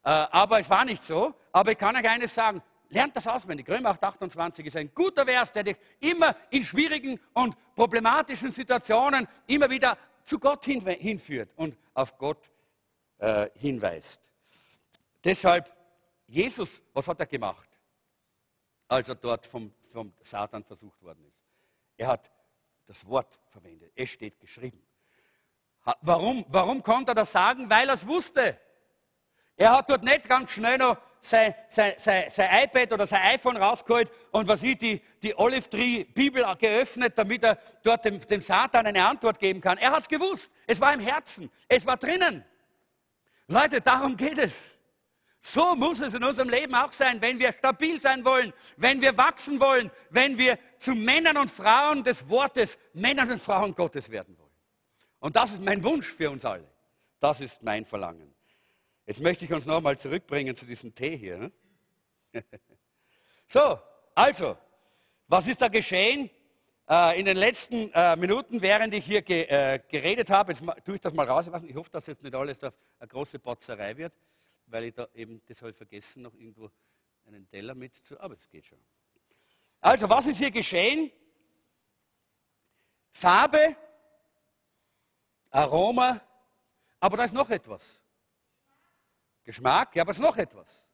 [0.05, 1.35] Äh, aber es war nicht so.
[1.53, 3.69] Aber ich kann euch eines sagen, lernt das auswendig.
[3.69, 9.27] Römer 8, 28 ist ein guter Vers, der dich immer in schwierigen und problematischen Situationen
[9.47, 12.51] immer wieder zu Gott hinführt und auf Gott
[13.19, 14.31] äh, hinweist.
[15.25, 15.73] Deshalb,
[16.27, 17.69] Jesus, was hat er gemacht,
[18.89, 21.41] als er dort vom, vom Satan versucht worden ist?
[21.97, 22.31] Er hat
[22.87, 23.93] das Wort verwendet.
[23.95, 24.83] Es steht geschrieben.
[26.01, 27.71] Warum, warum konnte er das sagen?
[27.71, 28.59] Weil er es wusste.
[29.57, 33.57] Er hat dort nicht ganz schnell noch sein, sein, sein, sein iPad oder sein iPhone
[33.57, 38.41] rausgeholt und was ich, die, die Olive Tree Bibel geöffnet, damit er dort dem, dem
[38.41, 39.79] Satan eine Antwort geben kann.
[39.79, 40.53] Er hat es gewusst.
[40.67, 41.51] Es war im Herzen.
[41.69, 42.45] Es war drinnen.
[43.49, 44.77] Leute, darum geht es.
[45.41, 49.17] So muss es in unserem Leben auch sein, wenn wir stabil sein wollen, wenn wir
[49.17, 54.37] wachsen wollen, wenn wir zu Männern und Frauen des Wortes, Männern und Frauen Gottes werden
[54.39, 54.51] wollen.
[55.21, 56.69] Und das ist mein Wunsch für uns alle.
[57.21, 58.36] Das ist mein Verlangen.
[59.07, 61.53] Jetzt möchte ich uns nochmal zurückbringen zu diesem Tee hier.
[63.49, 63.79] So,
[64.13, 64.59] also,
[65.29, 66.29] was ist da geschehen?
[66.89, 71.01] Äh, in den letzten äh, Minuten, während ich hier äh, geredet habe, jetzt tue ich
[71.01, 71.49] das mal raus.
[71.65, 72.73] Ich hoffe, dass jetzt nicht alles eine
[73.07, 74.13] große Botzerei wird,
[74.67, 76.69] weil ich da eben, das habe ich vergessen, noch irgendwo
[77.25, 78.19] einen Teller mit zu.
[78.19, 78.81] Aber es geht schon.
[79.81, 81.13] Also, was ist hier geschehen?
[83.13, 83.77] Farbe,
[85.51, 86.21] Aroma,
[86.99, 88.01] aber da ist noch etwas.
[89.47, 90.87] Geschmack, ja, aber es ist noch etwas.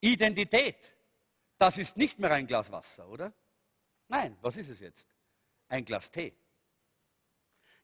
[0.00, 0.96] Identität.
[1.58, 3.32] Das ist nicht mehr ein Glas Wasser, oder?
[4.08, 5.06] Nein, was ist es jetzt?
[5.68, 6.34] Ein Glas Tee.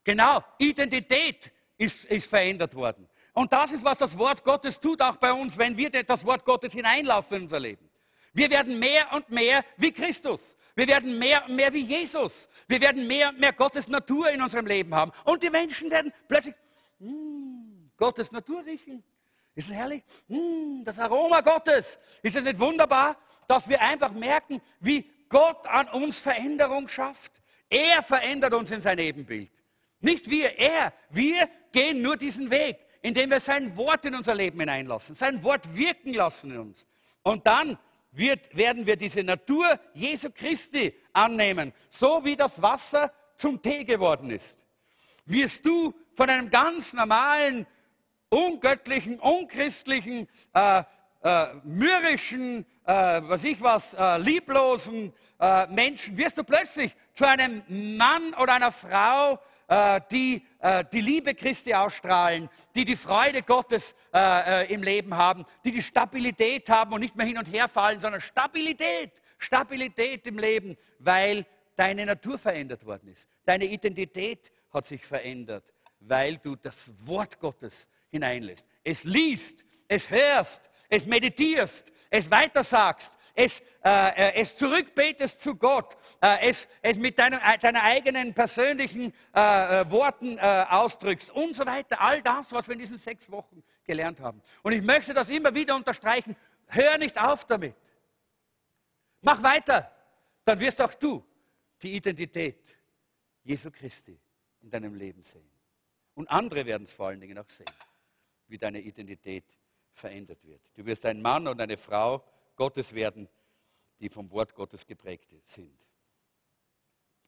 [0.03, 3.07] Genau, Identität ist, ist verändert worden.
[3.35, 6.45] Und das ist, was das Wort Gottes tut, auch bei uns, wenn wir das Wort
[6.47, 7.91] Gottes hineinlassen in unser Leben.
[8.33, 10.57] Wir werden mehr und mehr wie Christus.
[10.75, 12.49] Wir werden mehr und mehr wie Jesus.
[12.69, 15.13] Wir werden mehr und mehr Gottes Natur in unserem Leben haben.
[15.25, 16.55] Und die Menschen werden plötzlich
[16.99, 19.05] mh, hm, Gottes Natur riechen.
[19.57, 20.05] Ist es herrlich?
[20.29, 21.99] Hm, das Aroma Gottes.
[22.23, 23.17] Ist es nicht wunderbar,
[23.49, 27.33] dass wir einfach merken, wie Gott an uns Veränderung schafft?
[27.71, 29.51] Er verändert uns in sein Ebenbild.
[30.01, 30.93] Nicht wir, er.
[31.09, 35.75] Wir gehen nur diesen Weg, indem wir sein Wort in unser Leben hineinlassen, sein Wort
[35.75, 36.87] wirken lassen in uns.
[37.23, 37.79] Und dann
[38.13, 44.31] wird, werden wir diese Natur Jesu Christi annehmen, so wie das Wasser zum Tee geworden
[44.31, 44.65] ist.
[45.25, 47.67] Wirst du von einem ganz normalen
[48.29, 50.83] ungöttlichen, unchristlichen, äh,
[51.23, 57.63] äh, mürrischen, äh, was ich was, äh, lieblosen äh, Menschen, wirst du plötzlich zu einem
[57.97, 60.47] Mann oder einer Frau, äh, die
[60.93, 63.95] die Liebe Christi ausstrahlen, die die Freude Gottes
[64.69, 68.21] im Leben haben, die die Stabilität haben und nicht mehr hin und her fallen, sondern
[68.21, 71.47] Stabilität, Stabilität im Leben, weil
[71.77, 73.29] deine Natur verändert worden ist.
[73.45, 75.65] Deine Identität hat sich verändert,
[76.01, 77.87] weil du das Wort Gottes
[78.17, 78.67] hineinlässt.
[78.83, 85.95] Es liest, es hörst, es meditierst, es weitersagst, es, äh, äh, es zurückbetest zu Gott,
[86.23, 91.67] äh, es, es mit deinen, äh, deiner eigenen persönlichen äh, äh, Worten ausdrückst und so
[91.67, 92.01] weiter.
[92.01, 94.43] All das, was wir in diesen sechs Wochen gelernt haben.
[94.63, 96.35] Und ich möchte das immer wieder unterstreichen.
[96.67, 97.77] Hör nicht auf damit.
[99.21, 99.93] Mach weiter.
[100.45, 101.23] Dann wirst auch du
[101.83, 102.77] die Identität
[103.45, 104.19] Jesu Christi
[104.63, 105.51] in deinem Leben sehen.
[106.15, 107.67] Und andere werden es vor allen Dingen auch sehen
[108.49, 109.45] wie deine Identität
[109.93, 110.61] verändert wird.
[110.75, 112.23] Du wirst ein Mann und eine Frau
[112.55, 113.29] Gottes werden,
[114.01, 115.87] die vom Wort Gottes geprägt sind.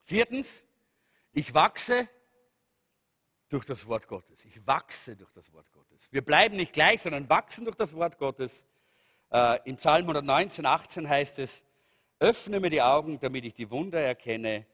[0.05, 0.65] Viertens,
[1.33, 2.09] ich wachse
[3.49, 4.45] durch das Wort Gottes.
[4.45, 6.09] Ich wachse durch das Wort Gottes.
[6.11, 8.67] Wir bleiben nicht gleich, sondern wachsen durch das Wort Gottes.
[9.31, 11.65] Äh, Im Psalm 119, 18 heißt es,
[12.19, 14.67] öffne mir die Augen, damit ich die Wunder erkenne,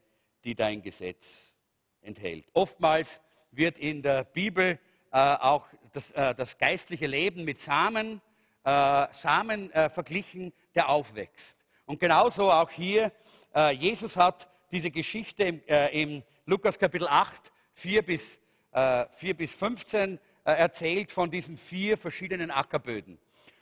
[0.43, 1.53] die dein Gesetz
[2.01, 2.45] enthält.
[2.53, 3.21] Oftmals
[3.51, 4.79] wird in der Bibel
[5.11, 8.21] äh, auch das, äh, das, geistliche Leben mit Samen,
[8.63, 11.57] äh, Samen äh, verglichen, der aufwächst.
[11.85, 13.11] Und genauso auch hier,
[13.53, 18.39] äh, Jesus hat diese Geschichte im, äh, im, Lukas Kapitel 8, 4 bis,
[18.71, 23.17] 4 bis 15 erzählt von diesen vier verschiedenen Ackerböden.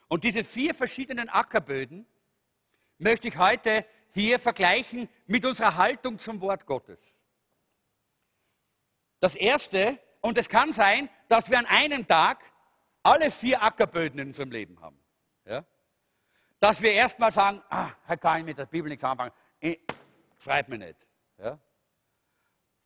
[0.09, 2.05] Und diese vier verschiedenen Ackerböden
[2.97, 6.99] möchte ich heute hier vergleichen mit unserer Haltung zum Wort Gottes.
[9.21, 12.43] Das erste und es kann sein, dass wir an einem Tag
[13.03, 14.97] alle vier Ackerböden in unserem Leben haben.
[15.45, 15.65] Ja?
[16.61, 19.33] Dass wir erstmal sagen, ah, Herr kann ich mit der Bibel nichts anfangen.
[20.37, 21.05] freut mich nicht.
[21.37, 21.59] Ja?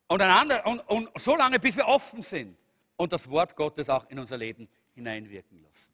[0.07, 2.57] Und, einander, und, und so lange, bis wir offen sind
[2.95, 5.93] und das Wort Gottes auch in unser Leben hineinwirken lassen.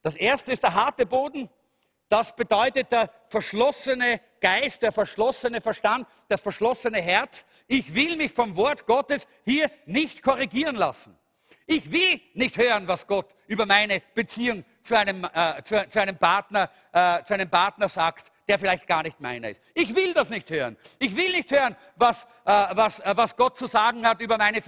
[0.00, 1.50] Das erste ist der harte Boden.
[2.08, 7.44] Das bedeutet der verschlossene Geist, der verschlossene Verstand, das verschlossene Herz.
[7.66, 11.18] Ich will mich vom Wort Gottes hier nicht korrigieren lassen.
[11.66, 16.16] Ich will nicht hören, was Gott über meine Beziehung zu einem, äh, zu, zu, einem
[16.16, 19.60] Partner, äh, zu einem Partner sagt, der vielleicht gar nicht meiner ist.
[19.74, 20.78] Ich will das nicht hören.
[20.98, 24.62] Ich will nicht hören, was, äh, was, äh, was Gott zu sagen hat über meine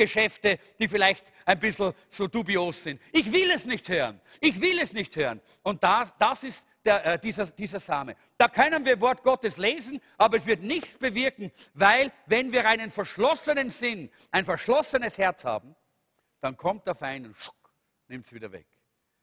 [0.00, 3.00] Finanzgeschäfte, die vielleicht ein bisschen so dubios sind.
[3.12, 4.20] Ich will es nicht hören.
[4.40, 5.40] Ich will es nicht hören.
[5.62, 8.16] Und das, das ist der, äh, dieser, dieser Same.
[8.36, 12.90] Da können wir Wort Gottes lesen, aber es wird nichts bewirken, weil wenn wir einen
[12.90, 15.74] verschlossenen Sinn, ein verschlossenes Herz haben,
[16.40, 17.36] dann kommt der Feind und
[18.08, 18.66] nimmt es wieder weg.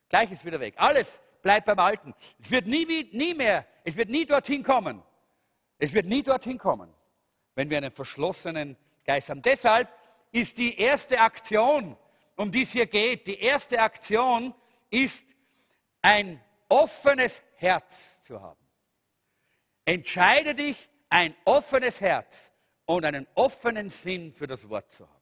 [0.10, 0.76] Gleich ist wieder weg.
[0.78, 2.14] Alles bleibt beim Alten.
[2.40, 5.02] Es wird nie, nie mehr, es wird nie dorthin kommen.
[5.80, 6.92] Es wird nie dorthin kommen,
[7.56, 9.42] wenn wir einen verschlossenen Geist haben.
[9.42, 9.90] Deshalb
[10.42, 11.98] ist die erste Aktion,
[12.36, 14.54] um die es hier geht, die erste Aktion
[14.90, 15.26] ist,
[16.02, 18.60] ein offenes Herz zu haben.
[19.86, 22.52] Entscheide dich, ein offenes Herz
[22.86, 25.18] und einen offenen Sinn für das Wort zu haben.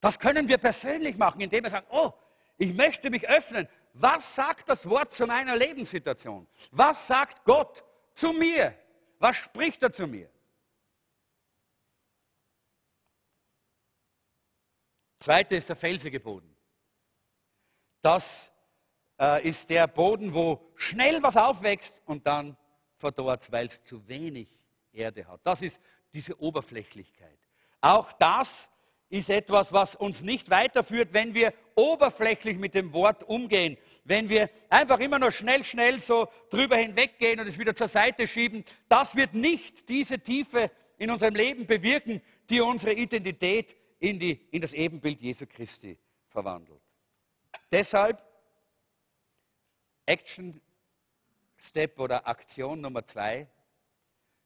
[0.00, 2.12] Das können wir persönlich machen, indem wir sagen, oh,
[2.58, 3.68] ich möchte mich öffnen.
[3.94, 6.46] Was sagt das Wort zu meiner Lebenssituation?
[6.70, 7.82] Was sagt Gott
[8.14, 8.74] zu mir?
[9.18, 10.30] Was spricht er zu mir?
[15.26, 16.54] Zweite ist der felsige Boden.
[18.00, 18.52] Das
[19.18, 22.56] äh, ist der Boden, wo schnell was aufwächst und dann
[22.94, 24.48] verdorrt, weil es zu wenig
[24.92, 25.40] Erde hat.
[25.42, 25.80] Das ist
[26.14, 27.40] diese Oberflächlichkeit.
[27.80, 28.68] Auch das
[29.08, 33.76] ist etwas, was uns nicht weiterführt, wenn wir oberflächlich mit dem Wort umgehen.
[34.04, 38.28] Wenn wir einfach immer nur schnell, schnell so drüber hinweggehen und es wieder zur Seite
[38.28, 38.64] schieben.
[38.86, 43.74] Das wird nicht diese Tiefe in unserem Leben bewirken, die unsere Identität
[44.06, 45.98] in, die, in das Ebenbild Jesu Christi
[46.28, 46.80] verwandelt.
[47.72, 48.22] Deshalb
[50.06, 50.60] Action
[51.58, 53.48] Step oder Aktion Nummer zwei,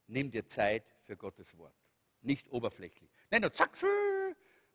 [0.07, 1.75] nimm dir Zeit für Gottes Wort.
[2.23, 3.11] Nicht oberflächlich.
[3.31, 3.77] Nein, nur zack,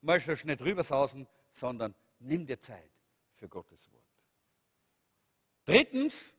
[0.01, 2.91] möchtest nicht rübersausen, sondern nimm dir Zeit
[3.33, 4.03] für Gottes Wort.
[5.65, 6.35] Drittens,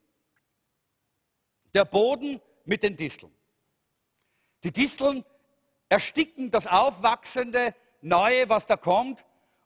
[1.75, 3.35] der Boden mit den Disteln.
[4.63, 5.25] Die Disteln
[5.89, 9.25] ersticken das aufwachsende Neue, was da kommt.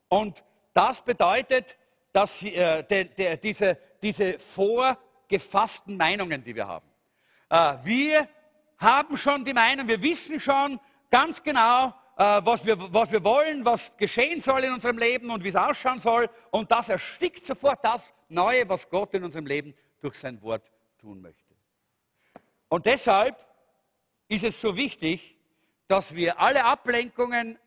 [0.08, 1.76] Und das bedeutet,
[2.12, 6.88] dass äh, de, de, diese, diese vorgefassten Meinungen, die wir haben.
[7.48, 8.28] Äh, wir
[8.78, 13.64] haben schon die Meinung, wir wissen schon ganz genau, äh, was, wir, was wir wollen,
[13.64, 16.28] was geschehen soll in unserem Leben und wie es ausschauen soll.
[16.50, 21.20] Und das erstickt sofort das Neue, was Gott in unserem Leben durch sein Wort tun
[21.20, 21.54] möchte.
[22.68, 23.36] Und deshalb
[24.28, 25.36] ist es so wichtig,
[25.88, 27.58] dass wir alle Ablenkungen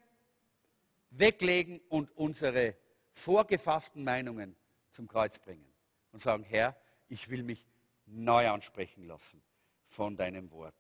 [1.18, 2.76] weglegen und unsere
[3.12, 4.56] vorgefassten Meinungen
[4.92, 5.72] zum Kreuz bringen
[6.12, 6.76] und sagen, Herr,
[7.08, 7.66] ich will mich
[8.06, 9.42] neu ansprechen lassen
[9.88, 10.76] von deinem Wort.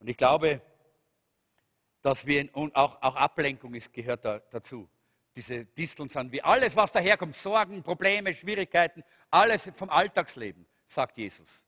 [0.00, 0.60] Und ich glaube,
[2.02, 4.88] dass wir, und auch, auch Ablenkung ist, gehört da, dazu.
[5.34, 11.64] Diese Disteln sind wie alles, was daherkommt, Sorgen, Probleme, Schwierigkeiten, alles vom Alltagsleben, sagt Jesus.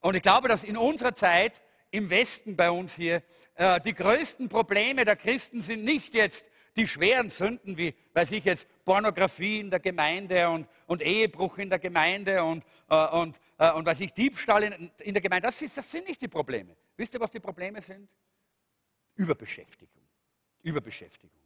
[0.00, 1.62] Und ich glaube, dass in unserer Zeit
[1.92, 3.22] im Westen bei uns hier
[3.54, 8.44] äh, die größten Probleme der Christen sind nicht jetzt die schweren Sünden wie, weiß ich
[8.44, 13.70] jetzt, Pornografie in der Gemeinde und, und Ehebruch in der Gemeinde und, äh, und, äh,
[13.72, 15.46] und weiß ich, Diebstahl in, in der Gemeinde.
[15.46, 16.74] Das, ist, das sind nicht die Probleme.
[16.96, 18.08] Wisst ihr, was die Probleme sind?
[19.16, 20.02] Überbeschäftigung.
[20.62, 21.38] Überbeschäftigung.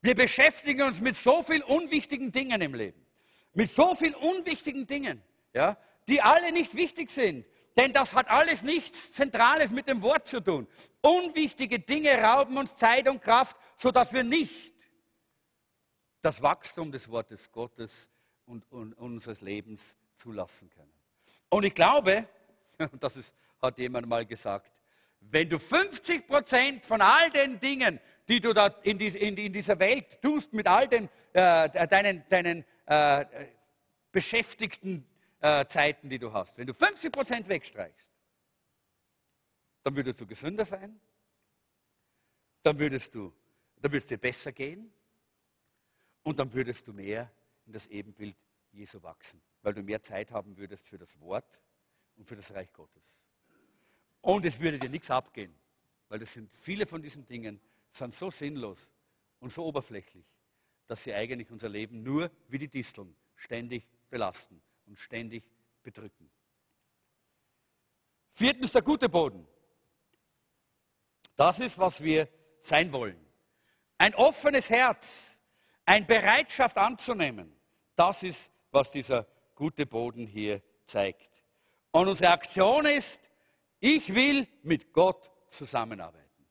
[0.00, 3.04] Wir beschäftigen uns mit so vielen unwichtigen Dingen im Leben.
[3.52, 5.20] Mit so vielen unwichtigen Dingen,
[5.52, 5.76] ja,
[6.06, 7.44] die alle nicht wichtig sind.
[7.78, 10.66] Denn das hat alles nichts Zentrales mit dem Wort zu tun.
[11.00, 14.74] Unwichtige Dinge rauben uns Zeit und Kraft, sodass wir nicht
[16.20, 18.08] das Wachstum des Wortes Gottes
[18.46, 20.92] und, und unseres Lebens zulassen können.
[21.50, 22.26] Und ich glaube,
[22.98, 24.72] das ist, hat jemand mal gesagt,
[25.20, 29.52] wenn du 50 Prozent von all den Dingen, die du da in, dies, in, in
[29.52, 33.24] dieser Welt tust, mit all den, äh, deinen, deinen äh,
[34.10, 35.06] beschäftigten
[35.40, 38.10] äh, Zeiten, die du hast, wenn du 50 Prozent wegstreichst,
[39.82, 41.00] dann würdest du gesünder sein,
[42.62, 43.32] dann würdest du,
[43.80, 44.92] dann würdest dir besser gehen.
[46.24, 47.32] Und dann würdest du mehr
[47.64, 48.36] in das Ebenbild
[48.72, 51.58] Jesu wachsen, weil du mehr Zeit haben würdest für das Wort
[52.16, 53.16] und für das Reich Gottes.
[54.20, 55.54] Und es würde dir nichts abgehen,
[56.08, 57.60] weil das sind viele von diesen Dingen
[57.90, 58.90] sind so sinnlos
[59.40, 60.26] und so oberflächlich,
[60.86, 65.48] dass sie eigentlich unser Leben nur wie die Disteln ständig belasten und ständig
[65.82, 66.30] bedrücken.
[68.32, 69.46] Viertens der gute Boden.
[71.36, 72.28] Das ist, was wir
[72.60, 73.18] sein wollen.
[73.98, 75.40] Ein offenes Herz,
[75.84, 77.54] eine Bereitschaft anzunehmen.
[77.94, 81.42] Das ist, was dieser gute Boden hier zeigt.
[81.90, 83.30] Und unsere Aktion ist,
[83.80, 86.46] ich will mit Gott zusammenarbeiten.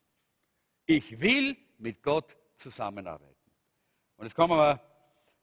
[0.86, 3.36] Ich will mit Gott zusammenarbeiten.
[4.18, 4.82] Und jetzt kommen wir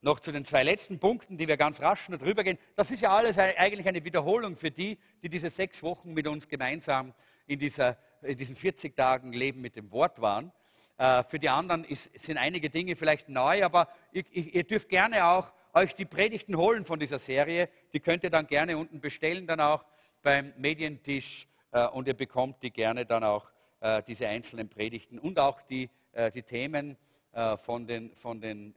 [0.05, 2.59] noch zu den zwei letzten Punkten, die wir ganz rasch noch drüber gehen.
[2.77, 6.47] Das ist ja alles eigentlich eine Wiederholung für die, die diese sechs Wochen mit uns
[6.47, 7.15] gemeinsam
[7.47, 10.53] in, dieser, in diesen 40 Tagen Leben mit dem Wort waren.
[10.99, 15.25] Äh, für die anderen ist, sind einige Dinge vielleicht neu, aber ihr, ihr, dürft gerne
[15.25, 17.71] auch euch die Predigten holen von dieser Serie.
[17.95, 19.87] Die könnt ihr dann gerne unten bestellen, dann auch
[20.23, 23.51] beim Medientisch äh, und ihr bekommt die gerne dann auch,
[23.81, 25.89] äh, diese einzelnen Predigten und auch die,
[26.33, 26.97] die Themen
[27.57, 28.73] von den, von den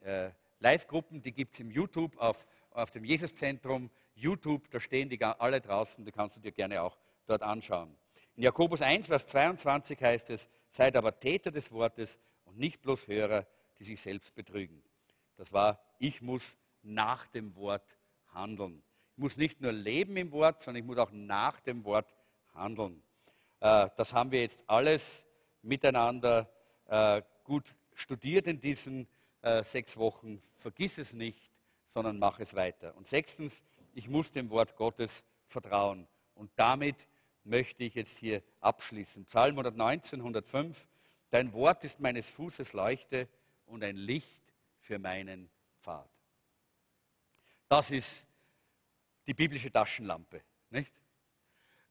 [0.60, 5.62] Live-Gruppen, die gibt es im YouTube auf, auf dem Jesuszentrum YouTube, da stehen die alle
[5.62, 7.96] draußen, die kannst du dir gerne auch dort anschauen.
[8.36, 13.08] In Jakobus 1, Vers 22 heißt es, seid aber Täter des Wortes und nicht bloß
[13.08, 13.46] Hörer,
[13.80, 14.84] die sich selbst betrügen.
[15.36, 17.98] Das war, ich muss nach dem Wort
[18.34, 18.84] handeln.
[19.14, 22.16] Ich muss nicht nur leben im Wort, sondern ich muss auch nach dem Wort
[22.54, 23.02] handeln.
[23.60, 25.26] Äh, das haben wir jetzt alles
[25.62, 26.50] miteinander
[26.88, 29.08] äh, gut studiert in diesen
[29.42, 31.52] äh, sechs Wochen, vergiss es nicht,
[31.94, 32.96] sondern mach es weiter.
[32.96, 33.64] Und sechstens,
[33.94, 36.08] ich muss dem Wort Gottes vertrauen.
[36.36, 37.08] Und damit
[37.44, 39.26] möchte ich jetzt hier abschließen.
[39.26, 40.88] Psalm 119, 105.
[41.30, 43.28] Dein Wort ist meines Fußes Leuchte
[43.66, 44.42] und ein Licht
[44.80, 45.50] für meinen
[45.82, 46.10] Pfad.
[47.68, 48.26] Das ist
[49.26, 50.42] die biblische Taschenlampe.
[50.70, 50.94] Nicht?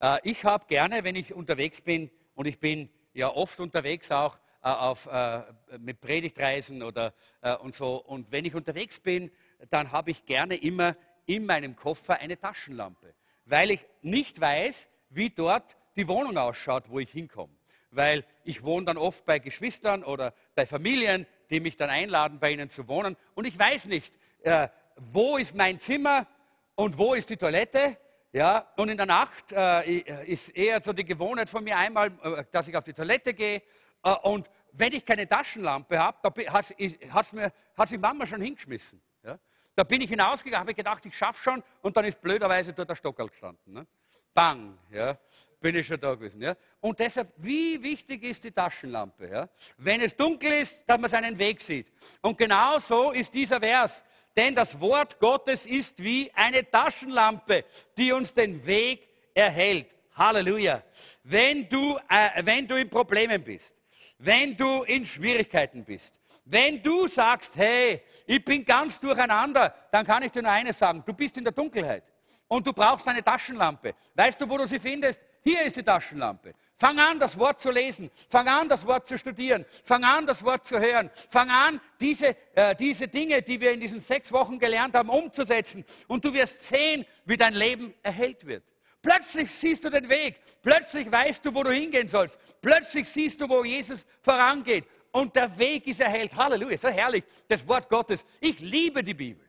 [0.00, 4.38] Äh, ich habe gerne, wenn ich unterwegs bin, und ich bin ja oft unterwegs auch,
[4.70, 5.42] auf, äh,
[5.78, 7.96] mit Predigtreisen oder äh, und so.
[7.96, 9.30] Und wenn ich unterwegs bin,
[9.70, 10.96] dann habe ich gerne immer
[11.26, 13.14] in meinem Koffer eine Taschenlampe,
[13.44, 17.52] weil ich nicht weiß, wie dort die Wohnung ausschaut, wo ich hinkomme.
[17.90, 22.50] Weil ich wohne dann oft bei Geschwistern oder bei Familien, die mich dann einladen, bei
[22.50, 23.16] ihnen zu wohnen.
[23.34, 24.12] Und ich weiß nicht,
[24.42, 26.26] äh, wo ist mein Zimmer
[26.74, 27.98] und wo ist die Toilette.
[28.32, 32.44] Ja, und in der Nacht äh, ist eher so die Gewohnheit von mir einmal, äh,
[32.50, 33.62] dass ich auf die Toilette gehe
[34.02, 39.00] äh, und wenn ich keine Taschenlampe habe, da hat es die Mama schon hingeschmissen.
[39.22, 39.38] Ja?
[39.74, 42.94] Da bin ich hinausgegangen, habe gedacht, ich schaffe schon und dann ist blöderweise dort der
[42.94, 43.72] Stockerl gestanden.
[43.72, 43.86] Ne?
[44.32, 45.18] Bang, ja,
[45.60, 46.42] bin ich schon da gewesen.
[46.42, 46.54] Ja?
[46.80, 49.28] Und deshalb, wie wichtig ist die Taschenlampe?
[49.28, 49.48] Ja?
[49.78, 51.90] Wenn es dunkel ist, dass man seinen Weg sieht.
[52.20, 54.04] Und genau so ist dieser Vers.
[54.36, 57.64] Denn das Wort Gottes ist wie eine Taschenlampe,
[57.96, 59.94] die uns den Weg erhält.
[60.14, 60.82] Halleluja.
[61.22, 63.74] Wenn du, äh, wenn du in Problemen bist,
[64.18, 70.22] wenn du in Schwierigkeiten bist, wenn du sagst, hey, ich bin ganz durcheinander, dann kann
[70.22, 72.04] ich dir nur eines sagen, du bist in der Dunkelheit
[72.48, 73.94] und du brauchst eine Taschenlampe.
[74.14, 75.20] Weißt du, wo du sie findest?
[75.42, 76.54] Hier ist die Taschenlampe.
[76.78, 78.10] Fang an, das Wort zu lesen.
[78.28, 79.64] Fang an, das Wort zu studieren.
[79.84, 81.10] Fang an, das Wort zu hören.
[81.30, 85.84] Fang an, diese, äh, diese Dinge, die wir in diesen sechs Wochen gelernt haben, umzusetzen.
[86.06, 88.62] Und du wirst sehen, wie dein Leben erhellt wird.
[89.06, 90.40] Plötzlich siehst du den Weg.
[90.60, 92.40] Plötzlich weißt du, wo du hingehen sollst.
[92.60, 94.84] Plötzlich siehst du, wo Jesus vorangeht.
[95.12, 96.34] Und der Weg ist erhellt.
[96.34, 98.26] Halleluja, so herrlich, das Wort Gottes.
[98.40, 99.48] Ich liebe die Bibel,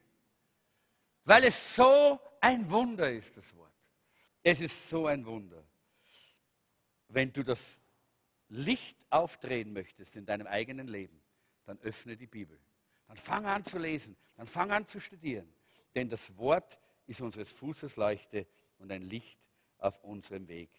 [1.24, 3.74] weil es so ein Wunder ist, das Wort.
[4.44, 5.64] Es ist so ein Wunder.
[7.08, 7.82] Wenn du das
[8.50, 11.20] Licht aufdrehen möchtest in deinem eigenen Leben,
[11.66, 12.60] dann öffne die Bibel.
[13.08, 15.52] Dann fang an zu lesen, dann fang an zu studieren.
[15.96, 16.78] Denn das Wort
[17.08, 18.46] ist unseres Fußes Leuchte
[18.78, 19.40] und ein Licht
[19.80, 20.70] auf unserem Weg.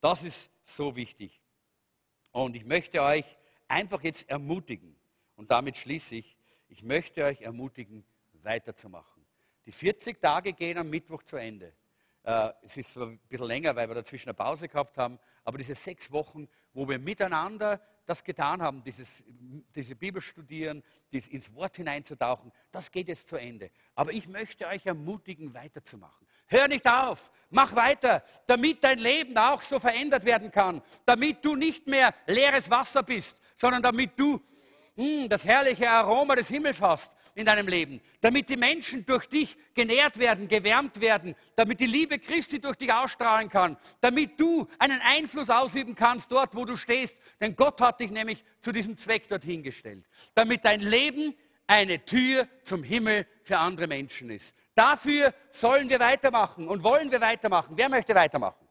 [0.00, 1.40] Das ist so wichtig.
[2.32, 3.24] Und ich möchte euch
[3.68, 4.96] einfach jetzt ermutigen,
[5.36, 6.36] und damit schließe ich,
[6.68, 9.24] ich möchte euch ermutigen, weiterzumachen.
[9.66, 11.72] Die 40 Tage gehen am Mittwoch zu Ende.
[12.24, 15.74] Äh, es ist ein bisschen länger, weil wir dazwischen eine Pause gehabt haben, aber diese
[15.74, 19.22] sechs Wochen, wo wir miteinander das getan haben, dieses,
[19.74, 20.82] diese Bibel studieren,
[21.12, 23.70] dies ins Wort hineinzutauchen, das geht jetzt zu Ende.
[23.94, 26.26] Aber ich möchte euch ermutigen, weiterzumachen.
[26.46, 31.54] Hör nicht auf, mach weiter, damit dein Leben auch so verändert werden kann, damit du
[31.54, 34.40] nicht mehr leeres Wasser bist, sondern damit du
[34.96, 39.26] mh, hm, das herrliche Aroma des Himmels hast in deinem Leben, damit die Menschen durch
[39.26, 44.68] dich genährt werden, gewärmt werden, damit die Liebe Christi durch dich ausstrahlen kann, damit du
[44.78, 48.98] einen Einfluss ausüben kannst dort, wo du stehst, denn Gott hat dich nämlich zu diesem
[48.98, 51.34] Zweck dorthin gestellt, damit dein Leben
[51.66, 54.54] eine Tür zum Himmel für andere Menschen ist.
[54.74, 57.76] Dafür sollen wir weitermachen und wollen wir weitermachen.
[57.76, 58.61] Wer möchte weitermachen?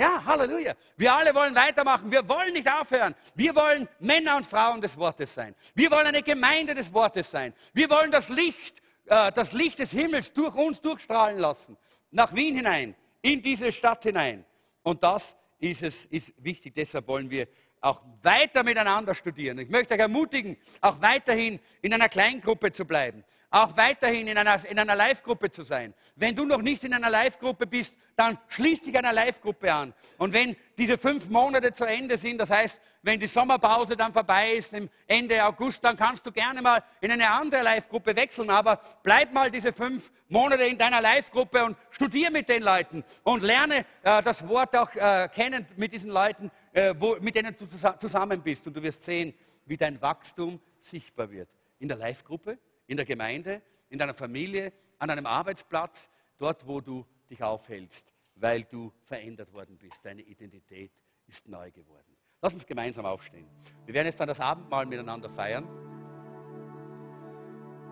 [0.00, 0.76] Ja, Halleluja.
[0.96, 2.10] Wir alle wollen weitermachen.
[2.10, 3.14] Wir wollen nicht aufhören.
[3.34, 5.54] Wir wollen Männer und Frauen des Wortes sein.
[5.74, 7.52] Wir wollen eine Gemeinde des Wortes sein.
[7.74, 11.76] Wir wollen das Licht, äh, das Licht des Himmels durch uns durchstrahlen lassen.
[12.12, 14.46] Nach Wien hinein, in diese Stadt hinein.
[14.82, 17.46] Und das ist es ist wichtig, deshalb wollen wir
[17.82, 19.58] auch weiter miteinander studieren.
[19.58, 24.64] Ich möchte euch ermutigen, auch weiterhin in einer Kleingruppe zu bleiben auch weiterhin in einer,
[24.64, 25.92] in einer Live-Gruppe zu sein.
[26.14, 29.92] Wenn du noch nicht in einer Live-Gruppe bist, dann schließ dich einer Live-Gruppe an.
[30.18, 34.52] Und wenn diese fünf Monate zu Ende sind, das heißt, wenn die Sommerpause dann vorbei
[34.52, 34.76] ist,
[35.06, 38.50] Ende August, dann kannst du gerne mal in eine andere Live-Gruppe wechseln.
[38.50, 43.42] Aber bleib mal diese fünf Monate in deiner Live-Gruppe und studier mit den Leuten und
[43.42, 47.66] lerne äh, das Wort auch äh, kennen mit diesen Leuten, äh, wo, mit denen du
[47.98, 48.66] zusammen bist.
[48.66, 49.34] Und du wirst sehen,
[49.66, 51.48] wie dein Wachstum sichtbar wird.
[51.78, 52.58] In der Live-Gruppe
[52.90, 58.64] in der Gemeinde, in deiner Familie, an einem Arbeitsplatz, dort, wo du dich aufhältst, weil
[58.64, 60.04] du verändert worden bist.
[60.04, 60.90] Deine Identität
[61.28, 62.16] ist neu geworden.
[62.42, 63.46] Lass uns gemeinsam aufstehen.
[63.86, 65.68] Wir werden jetzt dann das Abendmahl miteinander feiern.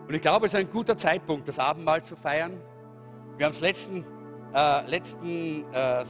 [0.09, 2.61] Und ich glaube, es ist ein guter Zeitpunkt, das Abendmahl zu feiern.
[3.37, 4.05] Wir haben es letzten,
[4.53, 6.05] äh, letzten äh,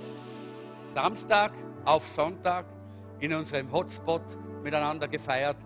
[0.95, 1.53] Samstag
[1.85, 2.65] auf Sonntag
[3.21, 4.23] in unserem Hotspot
[4.63, 5.59] miteinander gefeiert.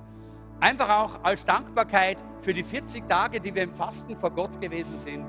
[0.63, 4.97] Einfach auch als Dankbarkeit für die 40 Tage, die wir im Fasten vor Gott gewesen
[4.97, 5.27] sind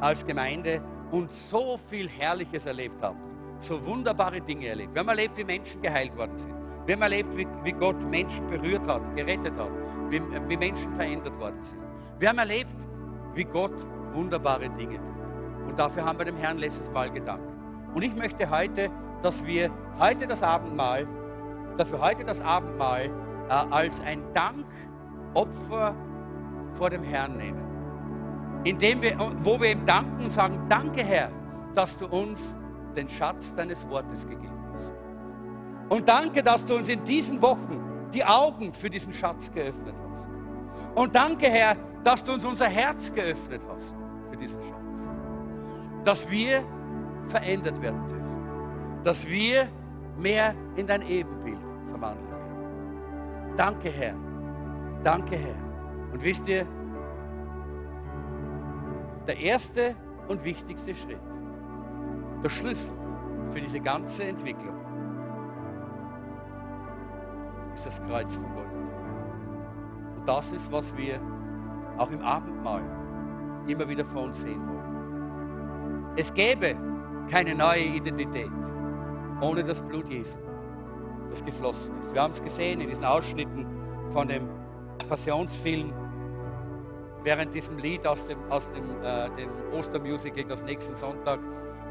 [0.00, 3.18] als Gemeinde und so viel Herrliches erlebt haben.
[3.58, 4.94] So wunderbare Dinge erlebt.
[4.94, 6.54] Wir haben erlebt, wie Menschen geheilt worden sind.
[6.86, 9.70] Wir haben erlebt, wie, wie Gott Menschen berührt hat, gerettet hat,
[10.08, 11.82] wie, wie Menschen verändert worden sind.
[12.18, 12.74] Wir haben erlebt,
[13.34, 15.68] wie Gott wunderbare Dinge tut.
[15.68, 17.52] Und dafür haben wir dem Herrn letztes Mal gedankt.
[17.94, 21.06] Und ich möchte heute, dass wir heute das Abendmahl,
[21.76, 23.10] dass wir heute das Abendmahl
[23.50, 25.94] äh, als ein Dankopfer
[26.74, 27.60] vor dem Herrn nehmen.
[28.62, 31.30] Indem wir, wo wir ihm danken und sagen, danke Herr,
[31.74, 32.56] dass du uns
[32.94, 34.94] den Schatz deines Wortes gegeben hast.
[35.88, 37.80] Und danke, dass du uns in diesen Wochen
[38.14, 40.28] die Augen für diesen Schatz geöffnet hast.
[40.94, 43.96] Und danke Herr, dass du uns unser Herz geöffnet hast
[44.30, 45.14] für diesen Schatz.
[46.04, 46.62] Dass wir
[47.26, 49.02] verändert werden dürfen.
[49.02, 49.68] Dass wir
[50.18, 51.58] mehr in dein Ebenbild
[51.90, 52.39] verwandeln.
[53.56, 54.14] Danke, Herr.
[55.02, 55.56] Danke, Herr.
[56.12, 56.66] Und wisst ihr,
[59.26, 59.94] der erste
[60.28, 61.20] und wichtigste Schritt,
[62.42, 62.92] der Schlüssel
[63.50, 64.74] für diese ganze Entwicklung,
[67.74, 68.70] ist das Kreuz von Golgatha.
[70.16, 71.20] Und das ist, was wir
[71.98, 72.82] auch im Abendmahl
[73.66, 76.12] immer wieder vor uns sehen wollen.
[76.16, 76.76] Es gäbe
[77.30, 78.50] keine neue Identität
[79.40, 80.38] ohne das Blut Jesu
[81.30, 82.12] das geflossen ist.
[82.12, 83.66] Wir haben es gesehen in diesen Ausschnitten
[84.12, 84.48] von dem
[85.08, 85.92] Passionsfilm,
[87.22, 91.40] während diesem Lied aus dem, aus dem, äh, dem Ostermusical, das nächsten Sonntag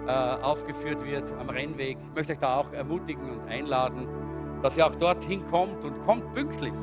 [0.07, 1.97] äh, aufgeführt wird am Rennweg.
[2.01, 4.07] Ich möchte euch da auch ermutigen und einladen,
[4.61, 6.73] dass ihr auch dorthin kommt und kommt pünktlich.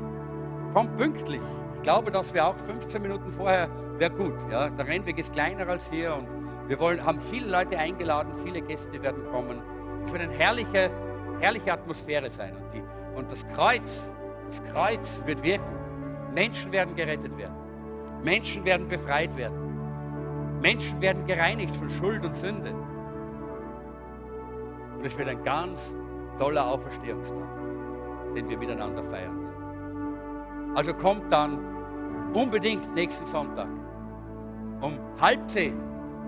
[0.73, 1.41] Kommt pünktlich.
[1.77, 4.35] Ich glaube, dass wir auch 15 Minuten vorher wäre gut.
[4.51, 4.69] Ja?
[4.71, 6.27] Der Rennweg ist kleiner als hier und
[6.69, 9.63] wir wollen, haben viele Leute eingeladen, viele Gäste werden kommen.
[10.05, 10.91] Es wird ein herrlicher
[11.41, 12.55] herrliche Atmosphäre sein.
[12.57, 12.83] Und, die,
[13.17, 14.15] und das Kreuz,
[14.47, 15.65] das Kreuz wird wirken.
[16.35, 17.55] Menschen werden gerettet werden.
[18.23, 19.67] Menschen werden befreit werden.
[20.61, 22.73] Menschen werden gereinigt von Schuld und Sünde.
[24.97, 25.95] Und es wird ein ganz
[26.39, 27.47] toller Auferstehungstag,
[28.35, 30.75] den wir miteinander feiern werden.
[30.75, 31.59] Also kommt dann
[32.35, 33.69] unbedingt nächsten Sonntag
[34.81, 35.75] um halb zehn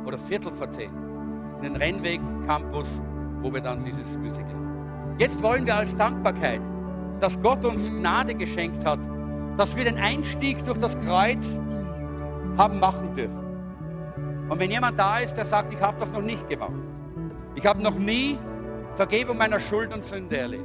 [0.07, 0.91] oder viertel vor zehn
[1.57, 3.03] in den Rennweg Campus,
[3.43, 4.68] wo wir dann dieses Musical haben.
[5.19, 6.61] Jetzt wollen wir als Dankbarkeit,
[7.19, 9.01] dass Gott uns Gnade geschenkt hat,
[9.57, 11.59] dass wir den Einstieg durch das Kreuz
[12.57, 14.49] haben machen dürfen.
[14.49, 16.71] Und wenn jemand da ist, der sagt, ich habe das noch nicht gemacht,
[17.57, 18.39] ich habe noch nie
[18.95, 20.65] Vergebung meiner Schuld und Sünde erlebt,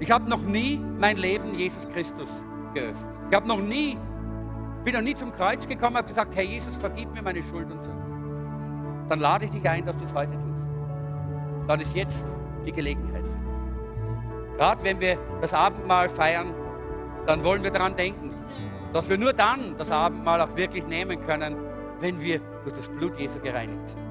[0.00, 3.96] ich habe noch nie mein Leben Jesus Christus geöffnet, ich habe noch nie,
[4.82, 7.80] bin noch nie zum Kreuz gekommen, und gesagt, Herr Jesus, vergib mir meine Schuld und
[7.80, 8.02] Sünde,
[9.08, 10.66] dann lade ich dich ein, dass du es heute tust.
[11.68, 12.26] Dann ist jetzt
[12.66, 13.24] die Gelegenheit.
[14.56, 16.54] Gerade wenn wir das Abendmahl feiern,
[17.26, 18.34] dann wollen wir daran denken,
[18.92, 21.56] dass wir nur dann das Abendmahl auch wirklich nehmen können,
[22.00, 24.02] wenn wir durch das Blut Jesu gereinigt sind.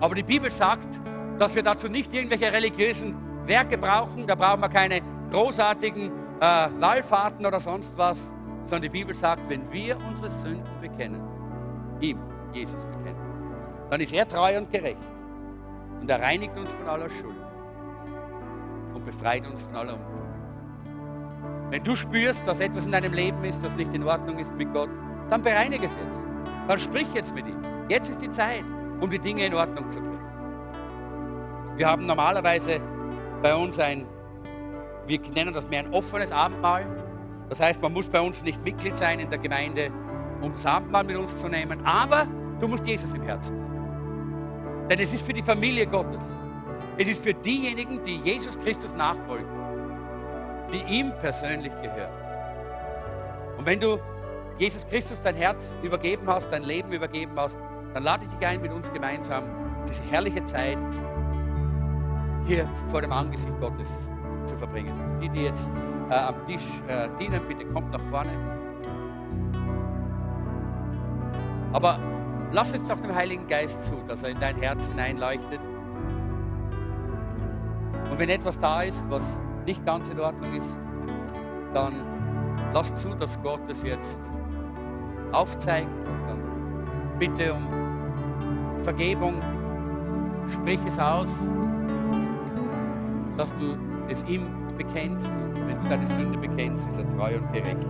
[0.00, 1.00] Aber die Bibel sagt,
[1.38, 3.14] dass wir dazu nicht irgendwelche religiösen
[3.46, 6.10] Werke brauchen, da brauchen wir keine großartigen
[6.40, 8.34] äh, Wallfahrten oder sonst was,
[8.64, 11.20] sondern die Bibel sagt, wenn wir unsere Sünden bekennen,
[12.00, 12.18] ihm,
[12.52, 13.20] Jesus bekennen,
[13.90, 14.98] dann ist er treu und gerecht
[16.00, 17.45] und er reinigt uns von aller Schuld
[19.06, 20.16] befreit uns von aller Unglück.
[21.70, 24.72] Wenn du spürst, dass etwas in deinem Leben ist, das nicht in Ordnung ist mit
[24.72, 24.90] Gott,
[25.30, 26.26] dann bereinige es jetzt.
[26.68, 27.60] Dann sprich jetzt mit ihm.
[27.88, 28.64] Jetzt ist die Zeit,
[29.00, 30.16] um die Dinge in Ordnung zu bringen.
[31.76, 32.80] Wir haben normalerweise
[33.42, 34.06] bei uns ein,
[35.06, 36.86] wir nennen das mehr ein offenes Abendmahl.
[37.48, 39.90] Das heißt, man muss bei uns nicht Mitglied sein in der Gemeinde,
[40.40, 42.26] um das Abendmahl mit uns zu nehmen, aber
[42.60, 44.88] du musst Jesus im Herzen haben.
[44.88, 46.24] Denn es ist für die Familie Gottes.
[46.98, 49.46] Es ist für diejenigen, die Jesus Christus nachfolgen,
[50.72, 52.12] die ihm persönlich gehören.
[53.58, 53.98] Und wenn du
[54.58, 57.58] Jesus Christus dein Herz übergeben hast, dein Leben übergeben hast,
[57.92, 59.44] dann lade ich dich ein, mit uns gemeinsam
[59.86, 60.78] diese herrliche Zeit
[62.46, 64.10] hier vor dem Angesicht Gottes
[64.46, 64.92] zu verbringen.
[65.20, 65.68] Die, die jetzt
[66.10, 68.30] äh, am Tisch äh, dienen, bitte kommt nach vorne.
[71.72, 71.98] Aber
[72.52, 75.60] lass jetzt doch dem Heiligen Geist zu, dass er in dein Herz hineinleuchtet.
[78.10, 80.78] Und wenn etwas da ist, was nicht ganz in Ordnung ist,
[81.74, 81.94] dann
[82.72, 84.20] lass zu, dass Gott es jetzt
[85.32, 85.88] aufzeigt.
[86.26, 86.38] Dann
[87.18, 87.66] bitte um
[88.82, 89.40] Vergebung,
[90.48, 91.48] sprich es aus,
[93.36, 93.76] dass du
[94.08, 94.46] es ihm
[94.76, 95.30] bekennst.
[95.54, 97.86] Und wenn du deine Sünde bekennst, ist er treu und gerecht.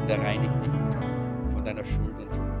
[0.00, 2.55] Und er reinigt dich von deiner Schuld und Sünde.